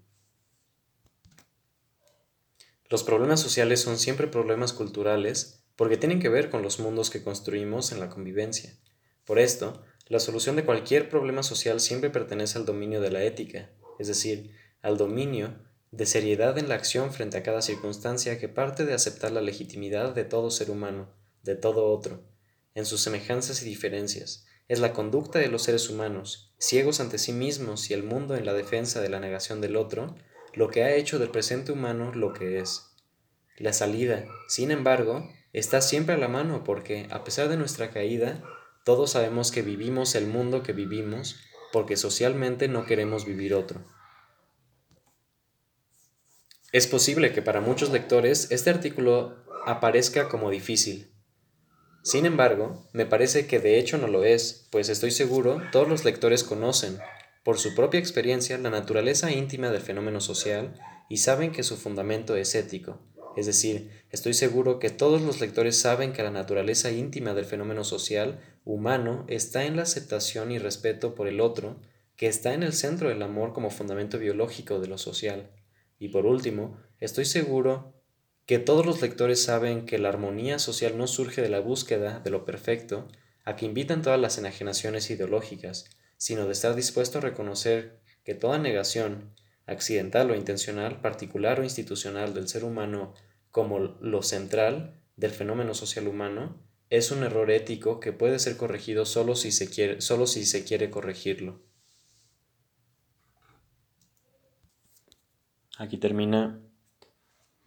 Los 2.88 3.04
problemas 3.04 3.40
sociales 3.40 3.80
son 3.80 3.98
siempre 3.98 4.28
problemas 4.28 4.72
culturales 4.72 5.62
porque 5.76 5.96
tienen 5.96 6.20
que 6.20 6.30
ver 6.30 6.50
con 6.50 6.62
los 6.62 6.80
mundos 6.80 7.10
que 7.10 7.22
construimos 7.22 7.92
en 7.92 8.00
la 8.00 8.08
convivencia. 8.08 8.74
Por 9.24 9.38
esto, 9.38 9.84
la 10.06 10.20
solución 10.20 10.56
de 10.56 10.64
cualquier 10.64 11.10
problema 11.10 11.42
social 11.42 11.80
siempre 11.80 12.08
pertenece 12.08 12.56
al 12.56 12.64
dominio 12.64 13.02
de 13.02 13.10
la 13.10 13.22
ética, 13.22 13.70
es 13.98 14.08
decir, 14.08 14.52
al 14.80 14.96
dominio 14.96 15.54
de 15.90 16.06
seriedad 16.06 16.56
en 16.56 16.68
la 16.68 16.76
acción 16.76 17.12
frente 17.12 17.36
a 17.36 17.42
cada 17.42 17.60
circunstancia 17.60 18.38
que 18.38 18.48
parte 18.48 18.86
de 18.86 18.94
aceptar 18.94 19.32
la 19.32 19.42
legitimidad 19.42 20.14
de 20.14 20.24
todo 20.24 20.50
ser 20.50 20.70
humano, 20.70 21.10
de 21.42 21.56
todo 21.56 21.92
otro, 21.92 22.24
en 22.74 22.86
sus 22.86 23.02
semejanzas 23.02 23.62
y 23.62 23.66
diferencias. 23.66 24.46
Es 24.68 24.80
la 24.80 24.92
conducta 24.92 25.38
de 25.38 25.48
los 25.48 25.62
seres 25.62 25.88
humanos, 25.88 26.52
ciegos 26.58 27.00
ante 27.00 27.18
sí 27.18 27.32
mismos 27.32 27.90
y 27.90 27.94
el 27.94 28.02
mundo 28.02 28.36
en 28.36 28.44
la 28.44 28.52
defensa 28.52 29.00
de 29.00 29.08
la 29.08 29.18
negación 29.18 29.62
del 29.62 29.76
otro, 29.76 30.14
lo 30.52 30.68
que 30.68 30.84
ha 30.84 30.94
hecho 30.94 31.18
del 31.18 31.30
presente 31.30 31.72
humano 31.72 32.12
lo 32.14 32.34
que 32.34 32.58
es. 32.58 32.94
La 33.56 33.72
salida, 33.72 34.26
sin 34.46 34.70
embargo, 34.70 35.26
está 35.54 35.80
siempre 35.80 36.14
a 36.14 36.18
la 36.18 36.28
mano 36.28 36.64
porque, 36.64 37.08
a 37.10 37.24
pesar 37.24 37.48
de 37.48 37.56
nuestra 37.56 37.90
caída, 37.90 38.42
todos 38.84 39.12
sabemos 39.12 39.50
que 39.50 39.62
vivimos 39.62 40.14
el 40.14 40.26
mundo 40.26 40.62
que 40.62 40.74
vivimos 40.74 41.36
porque 41.72 41.96
socialmente 41.96 42.68
no 42.68 42.84
queremos 42.84 43.24
vivir 43.24 43.54
otro. 43.54 43.84
Es 46.72 46.86
posible 46.86 47.32
que 47.32 47.40
para 47.40 47.62
muchos 47.62 47.90
lectores 47.90 48.50
este 48.50 48.68
artículo 48.68 49.44
aparezca 49.66 50.28
como 50.28 50.50
difícil. 50.50 51.10
Sin 52.02 52.26
embargo, 52.26 52.88
me 52.92 53.06
parece 53.06 53.46
que 53.46 53.58
de 53.58 53.78
hecho 53.78 53.98
no 53.98 54.08
lo 54.08 54.24
es, 54.24 54.66
pues 54.70 54.88
estoy 54.88 55.10
seguro 55.10 55.60
todos 55.72 55.88
los 55.88 56.04
lectores 56.04 56.44
conocen, 56.44 56.98
por 57.44 57.58
su 57.58 57.74
propia 57.74 58.00
experiencia, 58.00 58.58
la 58.58 58.70
naturaleza 58.70 59.32
íntima 59.32 59.70
del 59.70 59.80
fenómeno 59.80 60.20
social 60.20 60.74
y 61.08 61.18
saben 61.18 61.50
que 61.52 61.62
su 61.62 61.76
fundamento 61.76 62.36
es 62.36 62.54
ético. 62.54 63.00
Es 63.36 63.46
decir, 63.46 63.90
estoy 64.10 64.34
seguro 64.34 64.78
que 64.78 64.90
todos 64.90 65.22
los 65.22 65.40
lectores 65.40 65.78
saben 65.78 66.12
que 66.12 66.22
la 66.22 66.30
naturaleza 66.30 66.90
íntima 66.90 67.34
del 67.34 67.44
fenómeno 67.44 67.84
social 67.84 68.40
humano 68.64 69.24
está 69.28 69.64
en 69.64 69.76
la 69.76 69.82
aceptación 69.82 70.50
y 70.50 70.58
respeto 70.58 71.14
por 71.14 71.28
el 71.28 71.40
otro, 71.40 71.80
que 72.16 72.26
está 72.26 72.52
en 72.52 72.62
el 72.62 72.72
centro 72.72 73.08
del 73.08 73.22
amor 73.22 73.52
como 73.52 73.70
fundamento 73.70 74.18
biológico 74.18 74.80
de 74.80 74.88
lo 74.88 74.98
social. 74.98 75.50
Y 75.98 76.08
por 76.08 76.26
último, 76.26 76.78
estoy 77.00 77.24
seguro 77.24 77.97
que 78.48 78.58
todos 78.58 78.86
los 78.86 79.02
lectores 79.02 79.42
saben 79.42 79.84
que 79.84 79.98
la 79.98 80.08
armonía 80.08 80.58
social 80.58 80.96
no 80.96 81.06
surge 81.06 81.42
de 81.42 81.50
la 81.50 81.60
búsqueda 81.60 82.20
de 82.20 82.30
lo 82.30 82.46
perfecto, 82.46 83.06
a 83.44 83.56
que 83.56 83.66
invitan 83.66 84.00
todas 84.00 84.18
las 84.18 84.38
enajenaciones 84.38 85.10
ideológicas, 85.10 85.84
sino 86.16 86.46
de 86.46 86.52
estar 86.52 86.74
dispuesto 86.74 87.18
a 87.18 87.20
reconocer 87.20 88.00
que 88.24 88.32
toda 88.32 88.56
negación, 88.56 89.34
accidental 89.66 90.30
o 90.30 90.34
intencional, 90.34 91.02
particular 91.02 91.60
o 91.60 91.62
institucional 91.62 92.32
del 92.32 92.48
ser 92.48 92.64
humano 92.64 93.12
como 93.50 93.80
lo 93.80 94.22
central 94.22 94.98
del 95.16 95.32
fenómeno 95.32 95.74
social 95.74 96.08
humano, 96.08 96.58
es 96.88 97.10
un 97.10 97.24
error 97.24 97.50
ético 97.50 98.00
que 98.00 98.14
puede 98.14 98.38
ser 98.38 98.56
corregido 98.56 99.04
solo 99.04 99.36
si 99.36 99.52
se 99.52 99.68
quiere, 99.68 100.00
solo 100.00 100.26
si 100.26 100.46
se 100.46 100.64
quiere 100.64 100.88
corregirlo. 100.88 101.60
Aquí 105.76 105.98
termina 105.98 106.62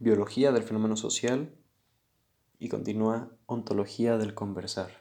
biología 0.01 0.51
del 0.51 0.63
fenómeno 0.63 0.97
social 0.97 1.53
y 2.57 2.69
continúa 2.69 3.37
ontología 3.45 4.17
del 4.17 4.33
conversar. 4.33 5.00